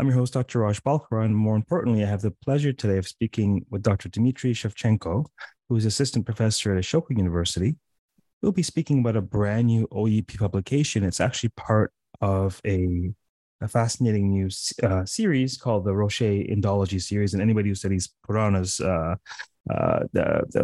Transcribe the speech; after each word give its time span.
I'm 0.00 0.06
your 0.06 0.16
host, 0.16 0.32
Dr. 0.32 0.60
Raj 0.60 0.82
Balkaran, 0.82 1.26
and 1.26 1.36
more 1.36 1.56
importantly, 1.56 2.02
I 2.02 2.06
have 2.06 2.22
the 2.22 2.30
pleasure 2.30 2.72
today 2.72 2.96
of 2.96 3.06
speaking 3.06 3.66
with 3.68 3.82
Dr. 3.82 4.08
Dimitry 4.08 4.54
Shevchenko, 4.54 5.26
who 5.68 5.76
is 5.76 5.84
assistant 5.84 6.24
professor 6.24 6.74
at 6.74 6.82
Ashoka 6.82 7.10
University. 7.10 7.76
We'll 8.40 8.52
be 8.52 8.62
speaking 8.62 9.00
about 9.00 9.16
a 9.16 9.20
brand 9.20 9.66
new 9.66 9.86
OUP 9.94 10.38
publication. 10.38 11.04
It's 11.04 11.20
actually 11.20 11.50
part 11.50 11.92
of 12.22 12.62
a, 12.64 13.12
a 13.60 13.68
fascinating 13.68 14.30
new 14.30 14.48
uh, 14.82 15.04
series 15.04 15.58
called 15.58 15.84
the 15.84 15.94
Rocher 15.94 16.24
Indology 16.24 17.02
series. 17.02 17.34
And 17.34 17.42
anybody 17.42 17.68
who 17.68 17.74
studies 17.74 18.08
Puranas 18.26 18.80
uh, 18.80 19.16
uh, 19.68 20.00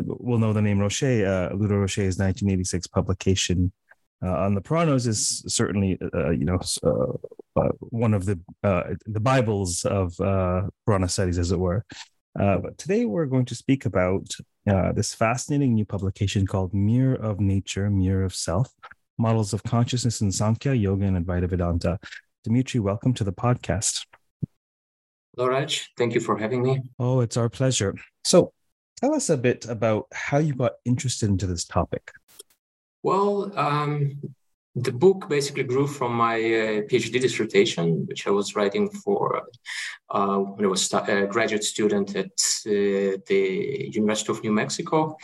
will 0.07 0.39
know 0.39 0.55
the 0.55 0.62
name 0.62 0.79
Rocher. 0.79 1.27
Uh, 1.27 1.55
Ludo 1.55 1.77
Rocher's 1.77 2.17
1986 2.17 2.87
publication 2.87 3.70
uh, 4.23 4.29
on 4.29 4.55
the 4.55 4.61
Puranas 4.61 5.07
is 5.07 5.45
certainly, 5.47 5.99
uh, 6.15 6.31
you 6.31 6.45
know, 6.45 6.59
uh, 6.83 7.61
uh, 7.61 7.69
one 7.81 8.15
of 8.15 8.25
the 8.25 8.39
the 8.63 9.21
Bibles 9.21 9.85
of 9.85 10.17
Purana 10.17 11.09
studies, 11.09 11.39
as 11.39 11.53
it 11.53 11.59
were. 11.59 11.85
but 12.35 12.77
today 12.79 13.05
we're 13.05 13.27
going 13.27 13.45
to 13.47 13.55
speak 13.55 13.85
about 13.87 14.27
this 14.95 15.15
fascinating 15.15 15.75
new 15.75 15.85
publication 15.85 16.47
called 16.47 16.73
Mirror 16.75 17.17
of 17.17 17.41
Nature, 17.41 17.91
Mirror 17.91 18.25
of 18.25 18.35
Self: 18.35 18.73
Models 19.19 19.53
of 19.53 19.63
Consciousness 19.63 20.21
in 20.21 20.33
Sankhya, 20.33 20.73
Yoga, 20.73 21.07
and 21.07 21.25
Advaita 21.25 21.48
Vedanta. 21.48 21.98
Dimitry, 22.45 22.81
welcome 22.81 23.13
to 23.15 23.25
the 23.25 23.33
podcast. 23.33 24.07
Hello, 25.37 25.48
Raj. 25.48 25.91
Thank 25.98 26.15
you 26.15 26.21
for 26.21 26.39
having 26.39 26.63
me. 26.63 26.81
Oh, 26.98 27.21
it's 27.21 27.37
our 27.37 27.51
pleasure. 27.51 27.95
So, 28.25 28.53
tell 29.01 29.15
us 29.15 29.29
a 29.29 29.37
bit 29.37 29.67
about 29.67 30.07
how 30.13 30.39
you 30.39 30.55
got 30.55 30.73
interested 30.87 31.29
into 31.29 31.47
this 31.47 31.65
topic. 31.65 32.11
Well, 33.06 33.56
um, 33.56 34.20
the 34.74 34.90
book 34.90 35.28
basically 35.28 35.62
grew 35.62 35.86
from 35.86 36.12
my 36.14 36.34
uh, 36.39 36.83
PhD 36.89 37.20
dissertation, 37.20 38.05
which 38.08 38.27
I 38.27 38.30
was 38.30 38.56
writing 38.56 38.90
for 38.90 39.42
uh, 40.11 40.39
when 40.39 40.64
I 40.64 40.68
was 40.68 40.92
a 40.92 41.28
graduate 41.28 41.62
student 41.62 42.17
at 42.17 42.33
uh, 42.67 43.22
the 43.28 43.90
University 43.94 44.33
of 44.33 44.42
New 44.42 44.50
Mexico. 44.50 45.17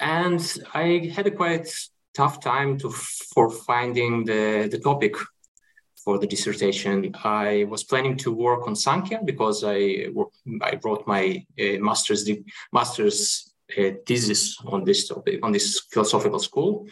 And 0.00 0.40
I 0.74 1.12
had 1.14 1.28
a 1.28 1.30
quite 1.30 1.68
tough 2.12 2.40
time 2.40 2.76
to 2.78 2.90
for 2.90 3.50
finding 3.50 4.24
the, 4.24 4.66
the 4.68 4.80
topic 4.80 5.14
for 6.02 6.18
the 6.18 6.26
dissertation. 6.26 7.14
I 7.22 7.66
was 7.68 7.84
planning 7.84 8.16
to 8.16 8.32
work 8.32 8.66
on 8.66 8.74
Sankhya 8.74 9.20
because 9.24 9.62
I 9.62 10.08
I 10.60 10.80
wrote 10.82 11.06
my 11.06 11.46
uh, 11.60 11.78
master's 11.78 12.28
master's 12.72 13.54
uh, 13.78 13.90
thesis 14.06 14.58
on 14.66 14.84
this 14.84 15.08
topic, 15.08 15.40
on 15.42 15.52
this 15.52 15.80
philosophical 15.90 16.38
school. 16.38 16.86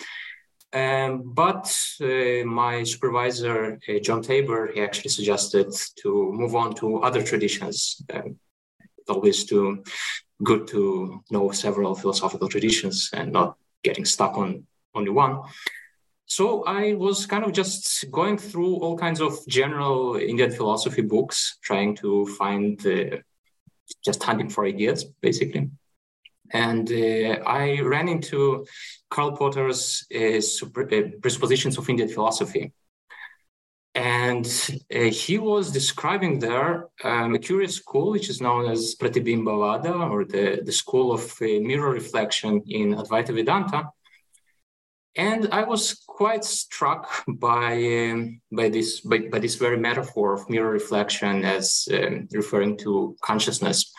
Um, 0.72 1.22
but 1.34 1.66
uh, 2.02 2.44
my 2.44 2.82
supervisor, 2.82 3.78
uh, 3.88 3.98
John 4.00 4.22
Taber, 4.22 4.72
he 4.74 4.82
actually 4.82 5.10
suggested 5.10 5.72
to 6.02 6.32
move 6.32 6.56
on 6.56 6.74
to 6.76 7.02
other 7.02 7.22
traditions. 7.22 8.02
Um, 8.12 8.38
always 9.08 9.44
to 9.44 9.84
good 10.42 10.66
to 10.68 11.22
know 11.30 11.50
several 11.52 11.94
philosophical 11.94 12.48
traditions 12.48 13.10
and 13.12 13.32
not 13.32 13.56
getting 13.82 14.04
stuck 14.04 14.36
on 14.36 14.66
only 14.94 15.10
one. 15.10 15.42
So 16.26 16.64
I 16.64 16.94
was 16.94 17.26
kind 17.26 17.44
of 17.44 17.52
just 17.52 18.10
going 18.10 18.38
through 18.38 18.76
all 18.76 18.96
kinds 18.96 19.20
of 19.20 19.46
general 19.46 20.16
Indian 20.16 20.50
philosophy 20.50 21.02
books, 21.02 21.58
trying 21.62 21.94
to 21.96 22.26
find, 22.38 22.84
uh, 22.86 23.18
just 24.04 24.22
hunting 24.22 24.48
for 24.48 24.64
ideas, 24.64 25.04
basically. 25.04 25.70
And 26.50 26.90
uh, 26.90 27.42
I 27.46 27.80
ran 27.80 28.08
into 28.08 28.66
Karl 29.10 29.36
Potter's 29.36 30.06
uh, 30.14 30.40
super, 30.40 30.82
uh, 30.82 31.10
presuppositions 31.20 31.78
of 31.78 31.88
Indian 31.88 32.08
philosophy. 32.08 32.72
And 33.94 34.46
uh, 34.92 35.04
he 35.04 35.38
was 35.38 35.70
describing 35.70 36.40
there 36.40 36.88
um, 37.04 37.34
a 37.34 37.38
curious 37.38 37.76
school, 37.76 38.10
which 38.10 38.28
is 38.28 38.40
known 38.40 38.68
as 38.68 38.96
Pratibimbavada, 38.96 40.10
or 40.10 40.24
the, 40.24 40.62
the 40.64 40.72
school 40.72 41.12
of 41.12 41.22
uh, 41.40 41.44
mirror 41.60 41.90
reflection 41.90 42.62
in 42.66 42.94
Advaita 42.94 43.32
Vedanta. 43.32 43.90
And 45.16 45.48
I 45.52 45.62
was 45.62 46.02
quite 46.08 46.44
struck 46.44 47.08
by, 47.28 47.74
um, 48.10 48.40
by, 48.50 48.68
this, 48.68 49.00
by, 49.00 49.18
by, 49.30 49.38
this 49.38 49.54
very 49.54 49.78
metaphor 49.78 50.34
of 50.34 50.50
mirror 50.50 50.72
reflection 50.72 51.44
as 51.44 51.88
um, 51.92 52.28
referring 52.32 52.76
to 52.78 53.16
consciousness. 53.22 53.92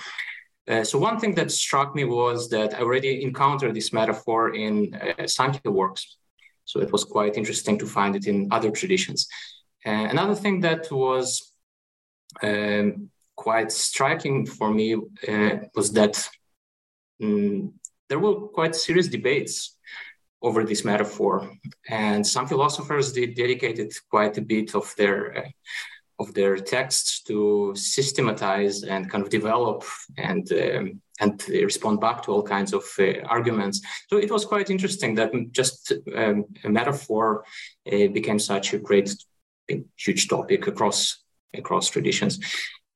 Uh, 0.68 0.84
so 0.84 0.98
one 0.98 1.20
thing 1.20 1.36
that 1.36 1.52
struck 1.52 1.96
me 1.96 2.04
was 2.06 2.50
that 2.50 2.74
I 2.74 2.80
already 2.80 3.24
encountered 3.24 3.76
this 3.76 3.94
metaphor 3.94 4.56
in 4.56 4.96
uh, 4.96 5.28
Sankhya 5.28 5.72
works. 5.72 6.18
So 6.66 6.80
it 6.82 6.92
was 6.92 7.04
quite 7.04 7.38
interesting 7.38 7.78
to 7.80 7.86
find 7.86 8.16
it 8.16 8.26
in 8.26 8.48
other 8.52 8.72
traditions. 8.72 9.28
Uh, 9.86 10.08
another 10.10 10.34
thing 10.34 10.62
that 10.62 10.92
was 10.92 11.54
um, 12.42 13.12
quite 13.36 13.72
striking 13.72 14.46
for 14.46 14.74
me 14.74 14.96
uh, 15.28 15.58
was 15.76 15.92
that 15.94 16.28
um, 17.22 17.74
there 18.10 18.20
were 18.20 18.48
quite 18.48 18.76
serious 18.76 19.08
debates 19.08 19.78
over 20.42 20.64
this 20.64 20.84
metaphor, 20.84 21.50
and 21.90 22.26
some 22.26 22.48
philosophers 22.48 23.12
did 23.12 23.36
dedicated 23.36 23.92
quite 24.10 24.38
a 24.38 24.42
bit 24.42 24.76
of 24.76 24.94
their 24.98 25.38
uh, 25.38 25.50
of 26.20 26.34
their 26.34 26.58
texts 26.58 27.22
to 27.24 27.74
systematize 27.76 28.84
and 28.84 29.10
kind 29.10 29.24
of 29.24 29.30
develop 29.30 29.84
and 30.18 30.52
um, 30.54 31.02
and 31.20 31.48
respond 31.50 32.02
back 32.02 32.22
to 32.24 32.32
all 32.32 32.44
kinds 32.44 32.74
of 32.74 32.84
uh, 33.00 33.22
arguments. 33.26 33.82
So 34.10 34.18
it 34.18 34.32
was 34.32 34.46
quite 34.46 34.70
interesting 34.70 35.16
that 35.16 35.32
just 35.52 35.94
um, 36.14 36.46
a 36.64 36.70
metaphor 36.70 37.46
uh, 37.92 38.08
became 38.08 38.40
such 38.40 38.74
a 38.74 38.80
great, 38.80 39.16
huge 39.98 40.28
topic 40.28 40.68
across 40.68 41.24
across 41.54 41.90
traditions. 41.90 42.40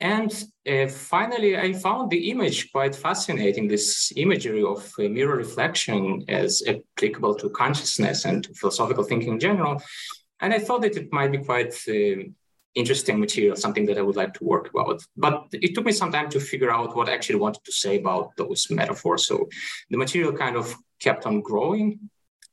And 0.01 0.31
uh, 0.69 0.87
finally, 0.87 1.57
I 1.57 1.73
found 1.73 2.09
the 2.09 2.29
image 2.31 2.71
quite 2.71 2.95
fascinating. 2.95 3.67
This 3.67 4.13
imagery 4.15 4.63
of 4.63 4.93
mirror 4.97 5.35
reflection 5.35 6.23
as 6.29 6.63
applicable 6.65 7.35
to 7.35 7.49
consciousness 7.49 8.25
and 8.25 8.43
to 8.45 8.53
philosophical 8.53 9.03
thinking 9.03 9.33
in 9.33 9.39
general. 9.39 9.81
And 10.39 10.53
I 10.53 10.59
thought 10.59 10.83
that 10.83 10.95
it 10.95 11.11
might 11.11 11.33
be 11.33 11.39
quite 11.39 11.73
uh, 11.89 12.23
interesting 12.75 13.19
material, 13.19 13.55
something 13.55 13.85
that 13.87 13.97
I 13.97 14.01
would 14.01 14.15
like 14.15 14.33
to 14.35 14.43
work 14.43 14.69
about. 14.69 15.01
But 15.17 15.47
it 15.51 15.73
took 15.75 15.85
me 15.85 15.91
some 15.91 16.11
time 16.11 16.29
to 16.29 16.39
figure 16.39 16.71
out 16.71 16.95
what 16.95 17.09
I 17.09 17.13
actually 17.13 17.39
wanted 17.39 17.63
to 17.65 17.71
say 17.71 17.99
about 17.99 18.35
those 18.37 18.67
metaphors. 18.69 19.25
So 19.25 19.49
the 19.89 19.97
material 19.97 20.33
kind 20.33 20.55
of 20.55 20.75
kept 20.99 21.25
on 21.25 21.41
growing, 21.41 22.09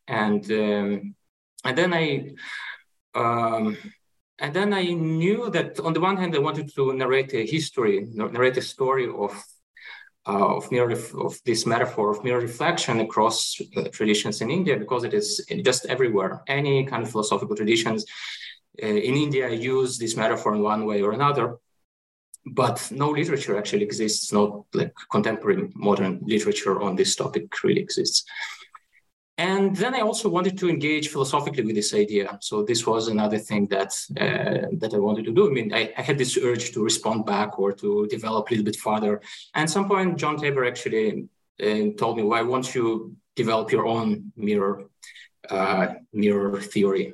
and 0.09 0.45
um, 0.51 1.15
and 1.65 1.79
then 1.79 1.93
I. 1.95 2.35
Um, 3.15 3.77
and 4.39 4.53
then 4.53 4.75
I 4.75 4.83
knew 4.83 5.49
that 5.49 5.81
on 5.81 5.95
the 5.95 6.01
one 6.01 6.19
hand, 6.19 6.35
I 6.37 6.41
wanted 6.41 6.75
to 6.75 6.93
narrate 6.93 7.33
a 7.33 7.47
history, 7.47 8.07
narrate 8.13 8.59
a 8.59 8.61
story 8.61 9.09
of 9.09 9.33
uh, 10.29 10.57
of 10.57 10.71
mirror 10.73 10.93
of 10.93 11.41
this 11.45 11.67
metaphor 11.67 12.11
of 12.11 12.25
mirror 12.25 12.41
reflection 12.41 13.01
across 13.01 13.61
uh, 13.77 13.85
traditions 13.93 14.41
in 14.41 14.51
India 14.51 14.77
because 14.77 15.05
it 15.05 15.15
is 15.15 15.45
just 15.63 15.87
everywhere. 15.87 16.43
Any 16.49 16.85
kind 16.85 17.03
of 17.03 17.11
philosophical 17.11 17.57
traditions 17.57 18.05
in 18.79 19.15
India 19.15 19.47
I 19.49 19.53
use 19.53 19.99
this 19.99 20.17
metaphor 20.17 20.55
in 20.55 20.63
one 20.63 20.85
way 20.87 21.03
or 21.03 21.13
another, 21.13 21.59
but 22.45 22.89
no 22.91 23.11
literature 23.11 23.59
actually 23.59 23.83
exists. 23.83 24.33
No 24.33 24.67
like 24.73 24.95
contemporary 25.11 25.71
modern 25.75 26.21
literature 26.25 26.81
on 26.81 26.97
this 26.97 27.17
topic 27.17 27.63
really 27.65 27.81
exists. 27.81 28.25
And 29.39 29.77
then 29.77 29.95
I 29.95 30.01
also 30.01 30.31
wanted 30.31 30.57
to 30.59 30.71
engage 30.71 31.09
philosophically 31.09 31.63
with 31.63 31.75
this 31.77 31.93
idea. 31.93 32.39
So 32.41 32.63
this 32.63 32.87
was 32.87 33.09
another 33.09 33.39
thing 33.39 33.67
that 33.67 33.93
uh, 34.19 34.69
that 34.79 34.95
I 34.95 34.99
wanted 34.99 35.27
to 35.27 35.33
do. 35.33 35.51
I 35.51 35.53
mean, 35.53 35.75
I, 35.75 35.93
I, 35.97 36.01
had 36.01 36.17
this 36.17 36.39
urge 36.39 36.73
to 36.73 36.83
respond 36.83 37.27
back 37.27 37.59
or 37.59 37.73
to 37.75 38.07
develop 38.07 38.49
a 38.49 38.51
little 38.53 38.65
bit 38.65 38.77
further. 38.77 39.21
And 39.55 39.65
at 39.65 39.71
some 39.71 39.89
point, 39.89 40.17
John 40.17 40.39
Taber 40.39 40.65
actually 40.65 41.29
uh, 41.63 41.93
told 41.99 42.17
me, 42.17 42.23
"Why 42.23 42.41
won't 42.41 42.75
you 42.75 43.15
develop 43.35 43.71
your 43.73 43.87
own 43.87 44.33
mirror 44.37 44.89
uh, 45.51 45.87
mirror 46.15 46.59
theory?" 46.63 47.13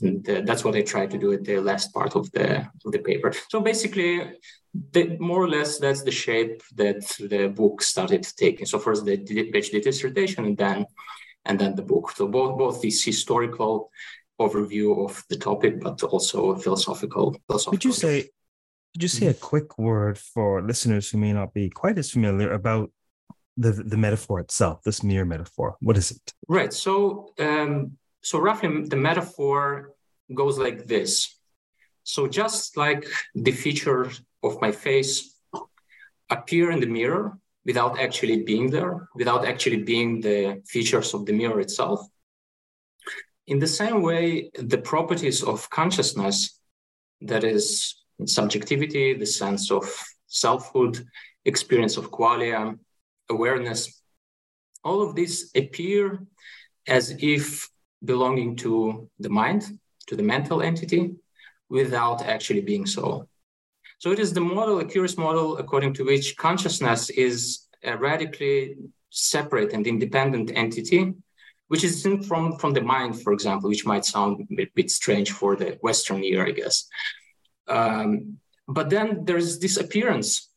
And 0.00 0.28
uh, 0.28 0.42
that's 0.44 0.64
what 0.64 0.74
I 0.74 0.82
tried 0.82 1.10
to 1.12 1.18
do 1.18 1.32
at 1.32 1.44
the 1.44 1.58
last 1.58 1.92
part 1.92 2.16
of 2.16 2.30
the 2.32 2.68
of 2.84 2.92
the 2.92 2.98
paper. 2.98 3.32
So 3.48 3.60
basically, 3.60 4.12
the, 4.92 5.16
more 5.18 5.42
or 5.42 5.48
less 5.48 5.78
that's 5.78 6.02
the 6.02 6.10
shape 6.10 6.62
that 6.76 7.00
the 7.18 7.48
book 7.48 7.82
started 7.82 8.26
taking. 8.36 8.66
So 8.66 8.78
first 8.78 9.04
the 9.04 9.18
PhD 9.18 9.82
dissertation, 9.82 10.44
and 10.44 10.56
then 10.56 10.86
and 11.44 11.58
then 11.58 11.74
the 11.74 11.82
book. 11.82 12.12
So 12.16 12.28
both 12.28 12.58
both 12.58 12.82
this 12.82 13.04
historical 13.04 13.90
overview 14.40 15.04
of 15.04 15.22
the 15.28 15.36
topic, 15.36 15.80
but 15.80 16.02
also 16.02 16.52
a 16.52 16.58
philosophical. 16.58 17.36
philosophical 17.46 17.78
Could 17.78 17.84
you 17.84 17.92
say? 17.92 18.30
Could 18.94 19.02
you 19.04 19.08
say 19.08 19.26
a 19.28 19.34
quick 19.34 19.78
word 19.78 20.18
for 20.18 20.60
listeners 20.60 21.10
who 21.10 21.16
may 21.16 21.32
not 21.32 21.54
be 21.54 21.70
quite 21.70 21.96
as 21.96 22.10
familiar 22.10 22.52
about 22.52 22.90
the 23.56 23.72
the 23.72 23.96
metaphor 23.96 24.40
itself, 24.40 24.82
this 24.82 25.02
mere 25.02 25.24
metaphor? 25.24 25.76
What 25.80 25.96
is 25.96 26.10
it? 26.10 26.34
Right. 26.48 26.72
So 26.72 27.32
um, 27.38 27.96
so 28.22 28.38
roughly 28.38 28.84
the 28.84 28.96
metaphor 28.96 29.92
goes 30.34 30.58
like 30.58 30.86
this. 30.86 31.38
So 32.04 32.26
just 32.26 32.76
like 32.76 33.06
the 33.34 33.52
features 33.52 34.20
of 34.42 34.60
my 34.60 34.72
face 34.72 35.36
appear 36.30 36.70
in 36.70 36.80
the 36.80 36.86
mirror, 36.86 37.38
without 37.64 37.98
actually 37.98 38.42
being 38.42 38.70
there, 38.70 39.08
without 39.14 39.46
actually 39.46 39.82
being 39.82 40.20
the 40.20 40.62
features 40.66 41.14
of 41.14 41.26
the 41.26 41.32
mirror 41.32 41.60
itself. 41.60 42.00
In 43.46 43.58
the 43.58 43.66
same 43.66 44.02
way, 44.02 44.50
the 44.54 44.78
properties 44.78 45.42
of 45.42 45.68
consciousness, 45.70 46.58
that 47.20 47.44
is 47.44 47.96
subjectivity, 48.24 49.14
the 49.14 49.26
sense 49.26 49.70
of 49.70 49.84
selfhood, 50.26 51.04
experience 51.44 51.96
of 51.96 52.10
qualia, 52.10 52.78
awareness, 53.30 54.02
all 54.84 55.02
of 55.02 55.14
these 55.14 55.50
appear 55.54 56.20
as 56.86 57.14
if 57.18 57.68
belonging 58.04 58.56
to 58.56 59.08
the 59.18 59.28
mind, 59.28 59.78
to 60.08 60.16
the 60.16 60.22
mental 60.22 60.62
entity, 60.62 61.14
without 61.68 62.22
actually 62.22 62.60
being 62.60 62.86
so. 62.86 63.26
So 63.98 64.10
it 64.10 64.18
is 64.18 64.32
the 64.32 64.40
model, 64.40 64.80
a 64.80 64.84
curious 64.84 65.16
model, 65.16 65.58
according 65.58 65.94
to 65.94 66.04
which 66.04 66.36
consciousness 66.36 67.08
is 67.10 67.68
a 67.84 67.96
radically 67.96 68.76
separate 69.10 69.72
and 69.72 69.86
independent 69.86 70.50
entity, 70.54 71.12
which 71.68 71.84
is 71.84 71.94
distinct 71.94 72.26
from, 72.26 72.58
from 72.58 72.72
the 72.72 72.80
mind, 72.80 73.22
for 73.22 73.32
example, 73.32 73.70
which 73.70 73.86
might 73.86 74.04
sound 74.04 74.46
a 74.58 74.66
bit, 74.74 74.90
strange 74.90 75.30
for 75.30 75.56
the 75.56 75.78
Western 75.82 76.22
ear, 76.24 76.46
I 76.46 76.50
guess. 76.50 76.88
Um, 77.68 78.38
but 78.68 78.90
then 78.90 79.24
there's 79.24 79.58
this 79.58 79.76
appearance 79.76 80.50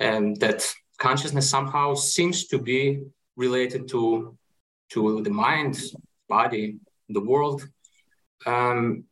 um, 0.00 0.34
that 0.36 0.72
consciousness 0.98 1.48
somehow 1.48 1.94
seems 1.94 2.46
to 2.48 2.58
be 2.58 3.02
related 3.36 3.88
to, 3.88 4.36
to 4.90 5.22
the 5.22 5.30
mind, 5.30 5.80
body, 6.36 6.66
the 7.16 7.24
world. 7.30 7.60
Um, 8.52 9.04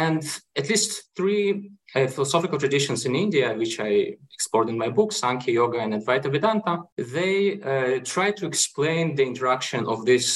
and 0.00 0.22
at 0.60 0.68
least 0.70 0.90
three 1.18 1.48
uh, 1.94 2.06
philosophical 2.14 2.58
traditions 2.58 3.00
in 3.08 3.14
India, 3.14 3.48
which 3.62 3.78
I 3.88 4.16
explored 4.36 4.68
in 4.68 4.78
my 4.84 4.90
book, 4.98 5.10
Sankhya 5.12 5.52
Yoga 5.60 5.78
and 5.84 5.92
Advaita 5.98 6.28
Vedanta, 6.34 6.74
they 7.16 7.36
uh, 7.72 8.00
try 8.14 8.28
to 8.38 8.46
explain 8.46 9.14
the 9.14 9.26
interaction 9.32 9.86
of 9.86 9.98
this, 10.10 10.28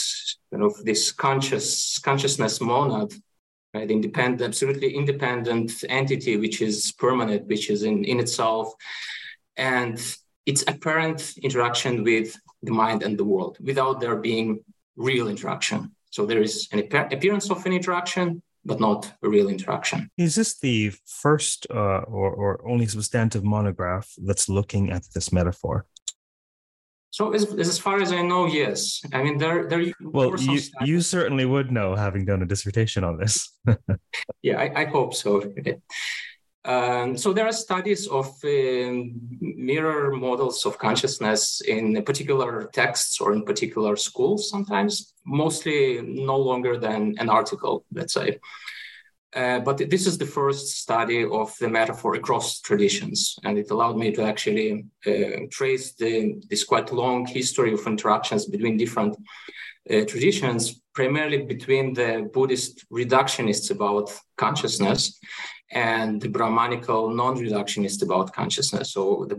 you 0.53 0.59
know, 0.59 0.71
this 0.91 1.03
conscious 1.27 1.99
consciousness 2.09 2.55
monad, 2.61 3.11
right, 3.75 3.91
independent, 3.91 4.49
absolutely 4.51 4.91
independent 5.03 5.71
entity, 6.01 6.35
which 6.45 6.59
is 6.69 6.93
permanent, 7.05 7.43
which 7.53 7.67
is 7.75 7.83
in, 7.91 8.05
in 8.13 8.21
itself, 8.25 8.67
and 9.57 9.97
its 10.51 10.63
apparent 10.73 11.21
interaction 11.47 12.05
with 12.11 12.29
the 12.67 12.75
mind 12.83 13.03
and 13.07 13.15
the 13.17 13.29
world 13.33 13.55
without 13.71 13.97
there 14.01 14.17
being 14.17 14.49
real 14.97 15.27
interaction. 15.35 15.81
So 16.11 16.27
there 16.27 16.43
is 16.43 16.69
an 16.73 16.81
appearance 16.81 17.51
of 17.51 17.65
an 17.67 17.73
interaction, 17.73 18.43
but 18.65 18.81
not 18.81 19.13
a 19.23 19.29
real 19.29 19.49
interaction. 19.49 20.11
Is 20.17 20.35
this 20.35 20.59
the 20.59 20.93
first 21.07 21.67
uh, 21.71 22.03
or, 22.07 22.31
or 22.33 22.69
only 22.69 22.87
substantive 22.87 23.45
monograph 23.45 24.13
that's 24.19 24.49
looking 24.49 24.91
at 24.91 25.05
this 25.15 25.33
metaphor? 25.33 25.87
So 27.13 27.33
as, 27.33 27.53
as 27.59 27.79
far 27.79 28.01
as 28.01 28.13
I 28.13 28.23
know, 28.23 28.47
yes. 28.47 29.03
I 29.13 29.23
mean, 29.23 29.39
there 29.39 29.69
there. 29.69 29.85
Well, 30.01 30.39
you, 30.41 30.61
you 30.85 31.01
certainly 31.01 31.45
would 31.45 31.73
know, 31.73 31.97
having 31.97 32.25
done 32.25 32.43
a 32.43 32.47
dissertation 32.47 33.03
on 33.03 33.19
this. 33.19 33.51
yeah, 34.43 34.61
I, 34.61 34.83
I 34.83 34.85
hope 34.85 35.15
so. 35.15 35.43
Um, 36.65 37.17
so 37.17 37.33
there 37.33 37.47
are 37.47 37.53
studies 37.53 38.07
of 38.07 38.27
um, 38.45 39.19
mirror 39.41 40.13
models 40.13 40.67
of 40.67 40.79
consciousness 40.79 41.63
in 41.63 42.03
particular 42.05 42.69
texts 42.75 43.21
or 43.21 43.33
in 43.33 43.45
particular 43.45 43.97
schools 43.97 44.51
sometimes, 44.51 45.15
mostly 45.25 46.03
no 46.03 46.37
longer 46.37 46.77
than 46.77 47.15
an 47.19 47.31
article, 47.31 47.85
let's 47.93 48.13
say. 48.13 48.39
Uh, 49.35 49.61
but 49.61 49.79
this 49.79 50.07
is 50.07 50.19
the 50.19 50.27
first 50.27 50.81
study 50.83 51.25
of 51.25 51.57
the 51.61 51.69
metaphor 51.69 52.17
across 52.17 52.61
traditions, 52.61 53.39
and 53.45 53.57
it 53.57 53.71
allowed 53.71 53.97
me 53.97 54.11
to 54.11 54.23
actually 54.23 54.85
uh, 55.07 55.47
trace 55.51 55.93
the, 55.95 56.35
this 56.51 56.65
quite 56.65 56.93
long 56.93 57.25
history 57.25 57.73
of 57.73 57.87
interactions 57.87 58.47
between 58.47 58.77
different 58.77 59.17
uh, 59.89 60.05
traditions, 60.05 60.83
primarily 60.95 61.43
between 61.45 61.95
the 61.95 62.29
Buddhist 62.35 62.85
reductionists 62.91 63.71
about 63.71 64.13
consciousness 64.37 65.19
and 65.71 66.21
the 66.21 66.29
Brahmanical 66.29 67.11
non-reductionist 67.11 68.03
about 68.03 68.33
consciousness. 68.33 68.93
So 68.93 69.27
the, 69.29 69.37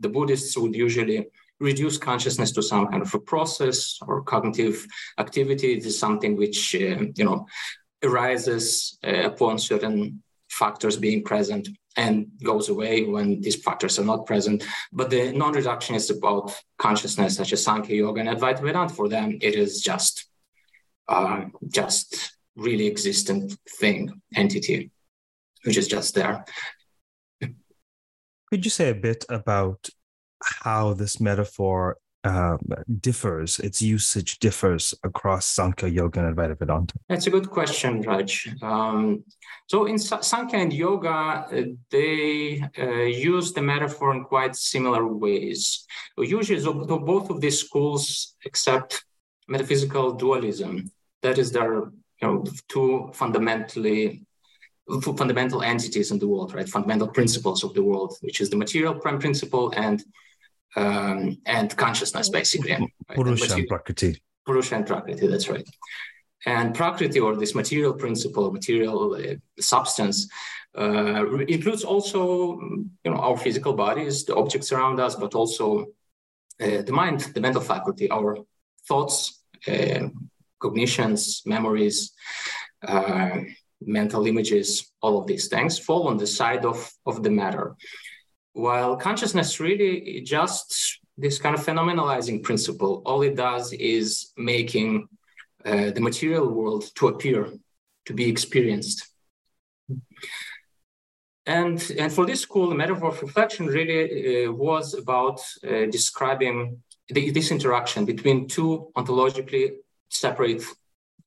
the, 0.00 0.08
Buddhists 0.08 0.56
would 0.56 0.74
usually 0.74 1.26
reduce 1.60 1.98
consciousness 1.98 2.52
to 2.52 2.62
some 2.62 2.86
kind 2.86 3.02
of 3.02 3.12
a 3.14 3.18
process 3.18 3.98
or 4.06 4.22
cognitive 4.22 4.86
activity. 5.18 5.74
It 5.74 5.84
is 5.84 5.98
something 5.98 6.36
which 6.36 6.74
uh, 6.74 7.04
you 7.14 7.24
know 7.24 7.46
arises 8.02 8.98
uh, 9.04 9.24
upon 9.24 9.58
certain 9.58 10.22
factors 10.48 10.96
being 10.96 11.22
present 11.22 11.68
and 11.96 12.28
goes 12.42 12.68
away 12.68 13.04
when 13.04 13.40
these 13.40 13.56
factors 13.56 13.98
are 13.98 14.04
not 14.04 14.24
present. 14.24 14.64
But 14.92 15.10
the 15.10 15.32
non-reductionist 15.32 16.16
about 16.16 16.54
consciousness, 16.78 17.36
such 17.36 17.52
as 17.52 17.64
Sankhya 17.64 17.96
Yoga 17.96 18.20
and 18.20 18.28
Advaita 18.28 18.62
Vedanta, 18.62 18.94
for 18.94 19.08
them 19.08 19.38
it 19.42 19.54
is 19.54 19.82
just 19.82 20.26
uh, 21.08 21.46
just 21.66 22.36
really 22.56 22.86
existent 22.86 23.56
thing 23.78 24.20
entity 24.34 24.90
which 25.64 25.76
is 25.76 25.88
just 25.88 26.14
there. 26.14 26.44
Could 28.50 28.64
you 28.64 28.70
say 28.70 28.90
a 28.90 28.94
bit 28.94 29.24
about 29.28 29.88
how 30.42 30.94
this 30.94 31.20
metaphor 31.20 31.98
um, 32.24 32.58
differs, 33.00 33.58
its 33.60 33.80
usage 33.82 34.38
differs 34.38 34.94
across 35.04 35.46
Sankhya, 35.46 35.88
Yoga, 35.88 36.24
and 36.24 36.36
Advaita 36.36 36.58
Vedanta? 36.58 36.94
That's 37.08 37.26
a 37.26 37.30
good 37.30 37.50
question, 37.50 38.02
Raj. 38.02 38.54
Um, 38.62 39.24
so 39.66 39.86
in 39.86 39.98
Sankhya 39.98 40.58
and 40.58 40.72
Yoga, 40.72 41.08
uh, 41.08 41.62
they 41.90 42.62
uh, 42.78 43.02
use 43.02 43.52
the 43.52 43.62
metaphor 43.62 44.14
in 44.14 44.24
quite 44.24 44.56
similar 44.56 45.06
ways. 45.06 45.86
Usually, 46.16 46.60
so 46.60 46.72
both 46.72 47.30
of 47.30 47.40
these 47.40 47.60
schools 47.60 48.34
accept 48.44 49.04
metaphysical 49.46 50.12
dualism. 50.12 50.90
That 51.22 51.38
is, 51.38 51.52
their 51.52 51.90
you 52.20 52.28
know, 52.28 52.44
two 52.68 53.10
fundamentally 53.14 54.26
fundamental 55.16 55.62
entities 55.62 56.10
in 56.10 56.18
the 56.18 56.26
world, 56.26 56.54
right? 56.54 56.68
Fundamental 56.68 57.08
principles 57.08 57.62
of 57.64 57.74
the 57.74 57.82
world, 57.82 58.16
which 58.22 58.40
is 58.40 58.50
the 58.50 58.56
material 58.56 58.94
prime 58.94 59.18
principle 59.18 59.72
and 59.76 60.02
um, 60.76 61.38
and 61.46 61.76
consciousness, 61.76 62.28
basically. 62.28 62.72
Right? 62.72 62.90
Purusha 63.14 63.54
and, 63.54 63.68
Prakriti. 63.68 64.22
Purusha 64.46 64.76
and 64.76 64.86
Prakriti, 64.86 65.26
that's 65.26 65.48
right. 65.48 65.68
And 66.46 66.74
Prakriti, 66.74 67.20
or 67.20 67.36
this 67.36 67.54
material 67.54 67.94
principle, 67.94 68.52
material 68.52 69.14
uh, 69.14 69.34
substance, 69.60 70.28
uh, 70.76 71.38
includes 71.48 71.84
also 71.84 72.58
you 73.04 73.10
know 73.10 73.16
our 73.16 73.36
physical 73.36 73.72
bodies, 73.72 74.24
the 74.24 74.36
objects 74.36 74.72
around 74.72 75.00
us, 75.00 75.16
but 75.16 75.34
also 75.34 75.86
uh, 76.60 76.82
the 76.82 76.92
mind, 76.92 77.20
the 77.34 77.40
mental 77.40 77.62
faculty, 77.62 78.10
our 78.10 78.38
thoughts, 78.86 79.42
uh, 79.66 80.08
cognitions, 80.60 81.42
memories, 81.46 82.12
uh, 82.86 83.38
mental 83.80 84.26
images, 84.26 84.92
all 85.00 85.20
of 85.20 85.26
these 85.26 85.48
things 85.48 85.78
fall 85.78 86.08
on 86.08 86.16
the 86.16 86.26
side 86.26 86.64
of, 86.64 86.90
of 87.06 87.22
the 87.22 87.30
matter. 87.30 87.76
While 88.52 88.96
consciousness 88.96 89.60
really 89.60 90.22
just 90.22 90.98
this 91.16 91.38
kind 91.38 91.54
of 91.54 91.64
phenomenalizing 91.64 92.42
principle, 92.42 93.02
all 93.04 93.22
it 93.22 93.36
does 93.36 93.72
is 93.72 94.32
making 94.36 95.08
uh, 95.64 95.90
the 95.90 96.00
material 96.00 96.48
world 96.48 96.84
to 96.96 97.08
appear, 97.08 97.48
to 98.06 98.14
be 98.14 98.28
experienced. 98.28 99.08
And, 101.46 101.92
and 101.98 102.12
for 102.12 102.26
this 102.26 102.42
school, 102.42 102.68
the 102.68 102.74
metaphor 102.74 103.08
of 103.08 103.22
reflection 103.22 103.66
really 103.66 104.46
uh, 104.46 104.52
was 104.52 104.94
about 104.94 105.40
uh, 105.64 105.86
describing 105.86 106.82
the, 107.08 107.30
this 107.30 107.50
interaction 107.50 108.04
between 108.04 108.48
two 108.48 108.90
ontologically 108.96 109.70
separate 110.10 110.62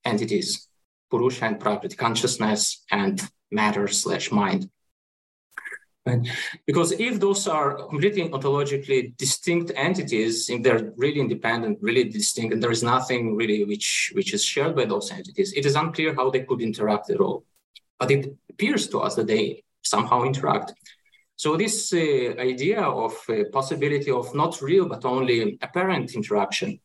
entities, 0.06 0.68
Purusha 1.12 1.46
and 1.46 1.60
Prakriti, 1.60 1.96
consciousness 1.96 2.84
and 2.90 3.22
matter 3.52 3.88
slash 3.88 4.32
mind. 4.32 4.70
Right? 6.06 6.28
Because 6.66 6.94
if 6.94 7.20
those 7.20 7.48
are 7.48 7.88
completely 7.88 8.28
ontologically 8.28 9.16
distinct 9.18 9.72
entities, 9.76 10.50
if 10.50 10.64
they're 10.64 10.92
really 10.98 11.20
independent, 11.20 11.78
really 11.82 12.06
distinct, 12.06 12.54
and 12.54 12.64
there 12.64 12.72
is 12.72 12.82
nothing 12.82 13.36
really 13.36 13.66
which, 13.66 14.12
which 14.16 14.34
is 14.34 14.44
shared 14.44 14.76
by 14.76 14.86
those 14.86 15.12
entities, 15.12 15.54
it 15.54 15.66
is 15.66 15.76
unclear 15.76 16.16
how 16.16 16.32
they 16.32 16.42
could 16.42 16.62
interact 16.62 17.12
at 17.12 17.20
all. 17.20 17.44
But 18.00 18.10
it 18.10 18.36
appears 18.50 18.88
to 18.88 19.00
us 19.00 19.14
that 19.16 19.28
they 19.28 19.64
somehow 19.84 20.24
interact. 20.24 20.74
So 21.36 21.56
this 21.56 21.94
uh, 21.94 21.98
idea 22.40 22.82
of 22.82 23.14
uh, 23.30 23.44
possibility 23.52 24.12
of 24.12 24.34
not 24.34 24.62
real 24.62 24.88
but 24.88 25.06
only 25.06 25.58
apparent 25.62 26.16
interaction, 26.16 26.80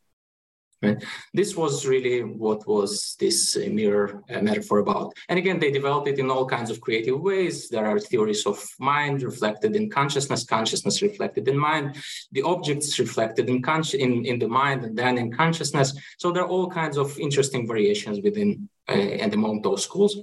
right? 0.82 1.02
This 1.32 1.56
was 1.56 1.86
really 1.86 2.22
what 2.22 2.66
was 2.66 3.16
this 3.18 3.56
uh, 3.56 3.68
mirror 3.70 4.22
uh, 4.30 4.40
metaphor 4.42 4.78
about. 4.78 5.12
And 5.28 5.38
again, 5.38 5.58
they 5.58 5.70
developed 5.70 6.08
it 6.08 6.18
in 6.18 6.30
all 6.30 6.46
kinds 6.46 6.70
of 6.70 6.80
creative 6.80 7.20
ways. 7.20 7.68
There 7.68 7.86
are 7.86 7.98
theories 7.98 8.46
of 8.46 8.62
mind 8.78 9.22
reflected 9.22 9.74
in 9.76 9.90
consciousness, 9.90 10.44
consciousness 10.44 11.02
reflected 11.02 11.48
in 11.48 11.58
mind, 11.58 11.96
the 12.32 12.42
objects 12.42 12.98
reflected 12.98 13.48
in, 13.48 13.62
in, 13.94 14.26
in 14.26 14.38
the 14.38 14.48
mind 14.48 14.84
and 14.84 14.96
then 14.96 15.18
in 15.18 15.32
consciousness. 15.32 15.98
So 16.18 16.30
there 16.30 16.44
are 16.44 16.48
all 16.48 16.68
kinds 16.70 16.96
of 16.96 17.18
interesting 17.18 17.66
variations 17.66 18.20
within 18.20 18.68
uh, 18.88 18.92
and 18.92 19.34
among 19.34 19.62
those 19.62 19.82
schools. 19.82 20.16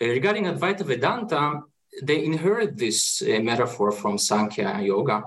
Uh, 0.00 0.06
regarding 0.06 0.46
Advaita 0.46 0.84
Vedanta, 0.84 1.60
they 2.02 2.24
inherit 2.24 2.76
this 2.76 3.22
uh, 3.22 3.38
metaphor 3.40 3.92
from 3.92 4.18
Sankhya 4.18 4.80
Yoga 4.82 5.22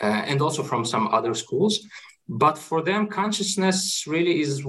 uh, 0.00 0.06
and 0.06 0.40
also 0.40 0.62
from 0.62 0.84
some 0.84 1.08
other 1.08 1.34
schools. 1.34 1.86
But 2.34 2.56
for 2.56 2.80
them, 2.82 3.08
consciousness 3.08 4.04
really 4.06 4.40
is 4.40 4.64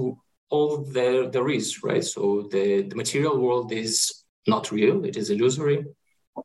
all 0.50 0.84
there, 0.84 1.30
there 1.30 1.48
is, 1.48 1.82
right? 1.82 2.04
So 2.04 2.46
the, 2.52 2.82
the 2.82 2.94
material 2.94 3.38
world 3.38 3.72
is 3.72 4.24
not 4.46 4.70
real, 4.70 5.06
it 5.06 5.16
is 5.16 5.30
illusory. 5.30 5.86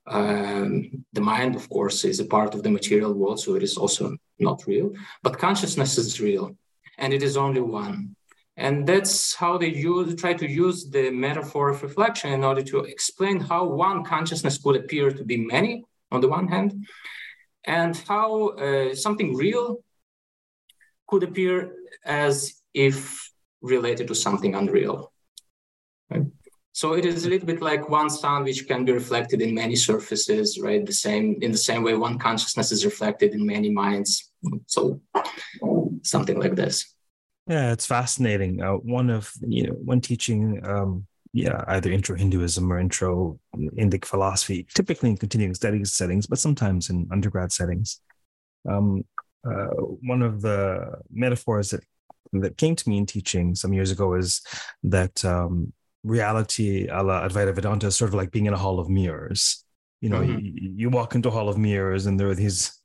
Um, 0.08 1.04
the 1.12 1.20
mind, 1.20 1.58
of 1.58 1.68
course, 1.70 2.06
is 2.06 2.22
a 2.22 2.26
part 2.26 2.56
of 2.56 2.64
the 2.64 2.72
material 2.72 3.14
world, 3.14 3.42
so 3.42 3.56
it 3.56 3.64
is 3.64 3.76
also 3.76 4.16
not 4.40 4.64
real. 4.66 4.94
But 5.22 5.38
consciousness 5.38 5.98
is 5.98 6.22
real, 6.22 6.56
and 6.98 7.14
it 7.14 7.22
is 7.22 7.36
only 7.36 7.62
one. 7.62 8.16
And 8.56 8.88
that's 8.88 9.36
how 9.36 9.58
they 9.58 9.74
use, 9.92 10.16
try 10.16 10.34
to 10.36 10.48
use 10.48 10.90
the 10.90 11.12
metaphor 11.12 11.68
of 11.70 11.84
reflection 11.84 12.32
in 12.32 12.46
order 12.46 12.62
to 12.64 12.80
explain 12.86 13.42
how 13.42 13.66
one 13.66 14.06
consciousness 14.06 14.58
could 14.58 14.78
appear 14.78 15.12
to 15.12 15.24
be 15.26 15.38
many 15.38 15.84
on 16.14 16.22
the 16.22 16.30
one 16.30 16.48
hand, 16.48 16.88
and 17.66 17.98
how 18.08 18.50
uh, 18.52 18.96
something 18.96 19.36
real 19.36 19.84
could 21.10 21.24
appear 21.24 21.74
as 22.06 22.62
if 22.74 23.32
related 23.62 24.08
to 24.08 24.16
something 24.16 24.56
unreal. 24.56 25.12
Right? 26.10 26.26
So 26.72 26.94
it 26.94 27.06
is 27.06 27.26
a 27.26 27.30
little 27.30 27.48
bit 27.48 27.62
like 27.62 27.90
one 27.90 28.10
sound 28.10 28.46
which 28.46 28.68
can 28.68 28.86
be 28.86 28.94
reflected 28.94 29.42
in 29.42 29.54
many 29.54 29.76
surfaces, 29.76 30.60
right? 30.62 30.86
The 30.86 30.94
same 30.94 31.38
in 31.42 31.52
the 31.52 31.58
same 31.58 31.84
way 31.84 31.96
one 31.96 32.18
consciousness 32.18 32.72
is 32.72 32.86
reflected 32.86 33.34
in 33.34 33.46
many 33.46 33.70
minds. 33.70 34.32
So 34.68 35.02
something 36.04 36.40
like 36.40 36.56
this. 36.56 36.96
Yeah, 37.48 37.74
it's 37.74 37.86
fascinating. 37.86 38.62
Uh, 38.62 38.74
one 38.74 39.10
of 39.10 39.32
you 39.42 39.68
know 39.68 39.74
when 39.74 40.00
teaching, 40.00 40.62
um, 40.64 41.08
yeah, 41.34 41.64
either 41.68 41.92
intro 41.92 42.16
Hinduism 42.16 42.72
or 42.72 42.80
intro 42.80 43.40
Indic 43.58 44.06
philosophy, 44.06 44.66
typically 44.74 45.10
in 45.10 45.18
continuing 45.18 45.56
studies 45.56 45.92
settings, 45.92 46.28
but 46.28 46.40
sometimes 46.40 46.90
in 46.90 47.08
undergrad 47.12 47.52
settings. 47.52 48.00
Um, 48.70 49.04
uh, 49.46 49.68
one 50.02 50.22
of 50.22 50.42
the 50.42 51.00
metaphors 51.12 51.72
that 51.72 51.84
that 52.34 52.58
came 52.58 52.76
to 52.76 52.90
me 52.90 52.98
in 52.98 53.06
teaching 53.06 53.56
some 53.56 53.74
years 53.74 53.90
ago 53.90 54.14
is 54.14 54.42
that 54.84 55.26
um, 55.26 55.74
reality 56.04 56.88
a 56.88 57.02
la 57.02 57.28
Advaita 57.28 57.54
Vedanta 57.56 57.88
is 57.88 57.96
sort 57.96 58.10
of 58.10 58.14
like 58.14 58.32
being 58.32 58.46
in 58.46 58.54
a 58.54 58.58
hall 58.58 58.80
of 58.80 58.90
mirrors. 58.90 59.64
You 60.02 60.10
know, 60.10 60.22
mm-hmm. 60.22 60.40
you, 60.40 60.74
you 60.76 60.90
walk 60.90 61.16
into 61.16 61.30
a 61.30 61.32
hall 61.32 61.50
of 61.50 61.58
mirrors 61.58 62.06
and 62.06 62.20
there 62.20 62.30
are 62.30 62.36
these 62.36 62.80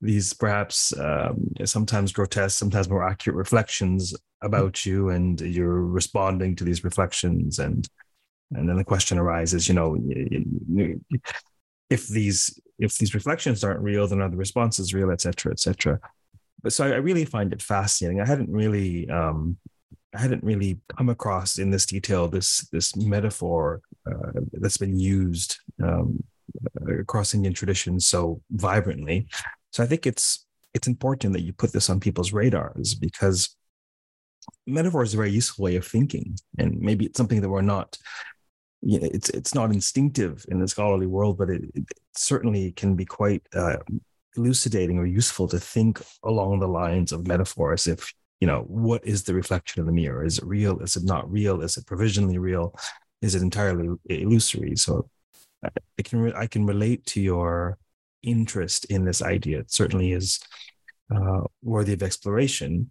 these 0.00 0.32
perhaps 0.34 0.96
um, 0.98 1.48
sometimes 1.64 2.12
grotesque, 2.12 2.58
sometimes 2.58 2.88
more 2.88 3.08
accurate 3.08 3.36
reflections 3.36 4.14
about 4.42 4.84
you, 4.84 5.08
and 5.08 5.40
you're 5.40 5.82
responding 5.82 6.54
to 6.56 6.64
these 6.64 6.84
reflections, 6.84 7.58
and 7.58 7.88
and 8.52 8.68
then 8.68 8.76
the 8.76 8.84
question 8.84 9.18
arises, 9.18 9.68
you 9.68 9.74
know, 9.74 9.96
if 11.90 12.08
these 12.08 12.58
if 12.78 12.96
these 12.98 13.14
reflections 13.14 13.64
aren't 13.64 13.80
real, 13.80 14.06
then 14.06 14.20
are 14.20 14.30
the 14.30 14.36
responses 14.36 14.94
real, 14.94 15.10
et 15.10 15.20
cetera, 15.20 15.52
et 15.52 15.60
cetera. 15.60 15.98
But 16.62 16.72
so 16.72 16.84
I 16.84 16.96
really 16.96 17.24
find 17.24 17.52
it 17.52 17.62
fascinating. 17.62 18.20
I 18.20 18.26
hadn't 18.26 18.50
really 18.50 19.08
um, 19.08 19.56
I 20.14 20.20
hadn't 20.20 20.44
really 20.44 20.80
come 20.96 21.08
across 21.08 21.58
in 21.58 21.70
this 21.70 21.86
detail 21.86 22.28
this 22.28 22.68
this 22.72 22.96
metaphor 22.96 23.80
uh, 24.10 24.40
that's 24.52 24.78
been 24.78 24.98
used 24.98 25.58
um, 25.82 26.22
across 26.88 27.34
Indian 27.34 27.54
traditions 27.54 28.06
so 28.06 28.40
vibrantly. 28.50 29.28
So 29.72 29.82
I 29.82 29.86
think 29.86 30.06
it's 30.06 30.46
it's 30.74 30.88
important 30.88 31.32
that 31.34 31.42
you 31.42 31.52
put 31.52 31.72
this 31.72 31.90
on 31.90 32.00
people's 32.00 32.32
radars 32.32 32.94
because 32.94 33.56
metaphor 34.66 35.02
is 35.02 35.14
a 35.14 35.16
very 35.16 35.30
useful 35.30 35.64
way 35.64 35.76
of 35.76 35.86
thinking, 35.86 36.36
and 36.58 36.80
maybe 36.80 37.06
it's 37.06 37.16
something 37.16 37.40
that 37.40 37.48
we're 37.48 37.62
not. 37.62 37.98
You 38.86 39.00
know, 39.00 39.08
it's 39.12 39.30
it's 39.30 39.54
not 39.54 39.72
instinctive 39.72 40.44
in 40.48 40.60
the 40.60 40.68
scholarly 40.68 41.08
world, 41.08 41.38
but 41.38 41.50
it, 41.50 41.62
it 41.74 41.84
certainly 42.14 42.70
can 42.72 42.94
be 42.94 43.04
quite 43.04 43.42
uh, 43.52 43.78
elucidating 44.36 44.98
or 44.98 45.06
useful 45.06 45.48
to 45.48 45.58
think 45.58 46.00
along 46.22 46.60
the 46.60 46.68
lines 46.68 47.10
of 47.10 47.26
metaphors. 47.26 47.88
If 47.88 48.12
you 48.40 48.46
know 48.46 48.60
what 48.68 49.04
is 49.04 49.24
the 49.24 49.34
reflection 49.34 49.80
of 49.80 49.86
the 49.86 49.92
mirror? 49.92 50.24
Is 50.24 50.38
it 50.38 50.46
real? 50.46 50.78
Is 50.78 50.96
it 50.96 51.04
not 51.04 51.30
real? 51.30 51.62
Is 51.62 51.76
it 51.76 51.86
provisionally 51.86 52.38
real? 52.38 52.74
Is 53.22 53.34
it 53.34 53.42
entirely 53.42 53.88
illusory? 54.04 54.76
So 54.76 55.08
I 55.64 56.02
can 56.04 56.20
re- 56.20 56.34
I 56.36 56.46
can 56.46 56.64
relate 56.64 57.04
to 57.06 57.20
your 57.20 57.78
interest 58.22 58.84
in 58.86 59.04
this 59.04 59.20
idea. 59.22 59.60
It 59.60 59.72
certainly 59.72 60.12
is 60.12 60.38
uh, 61.14 61.42
worthy 61.62 61.94
of 61.94 62.02
exploration. 62.02 62.90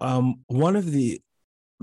Um, 0.00 0.44
one 0.46 0.76
of 0.76 0.90
the 0.90 1.20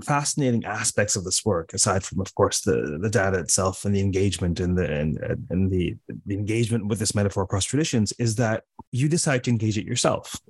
fascinating 0.00 0.64
aspects 0.64 1.16
of 1.16 1.24
this 1.24 1.44
work, 1.44 1.72
aside 1.72 2.04
from, 2.04 2.20
of 2.20 2.34
course, 2.34 2.60
the 2.60 2.98
the 3.00 3.10
data 3.10 3.38
itself 3.38 3.84
and 3.84 3.94
the 3.94 4.00
engagement 4.00 4.60
and 4.60 4.76
the 4.76 4.90
and, 4.92 5.18
and 5.50 5.70
the, 5.70 5.96
the 6.26 6.34
engagement 6.34 6.86
with 6.86 6.98
this 6.98 7.14
metaphor 7.14 7.42
across 7.42 7.64
traditions, 7.64 8.12
is 8.18 8.36
that 8.36 8.64
you 8.92 9.08
decide 9.08 9.44
to 9.44 9.50
engage 9.50 9.78
it 9.78 9.86
yourself. 9.86 10.40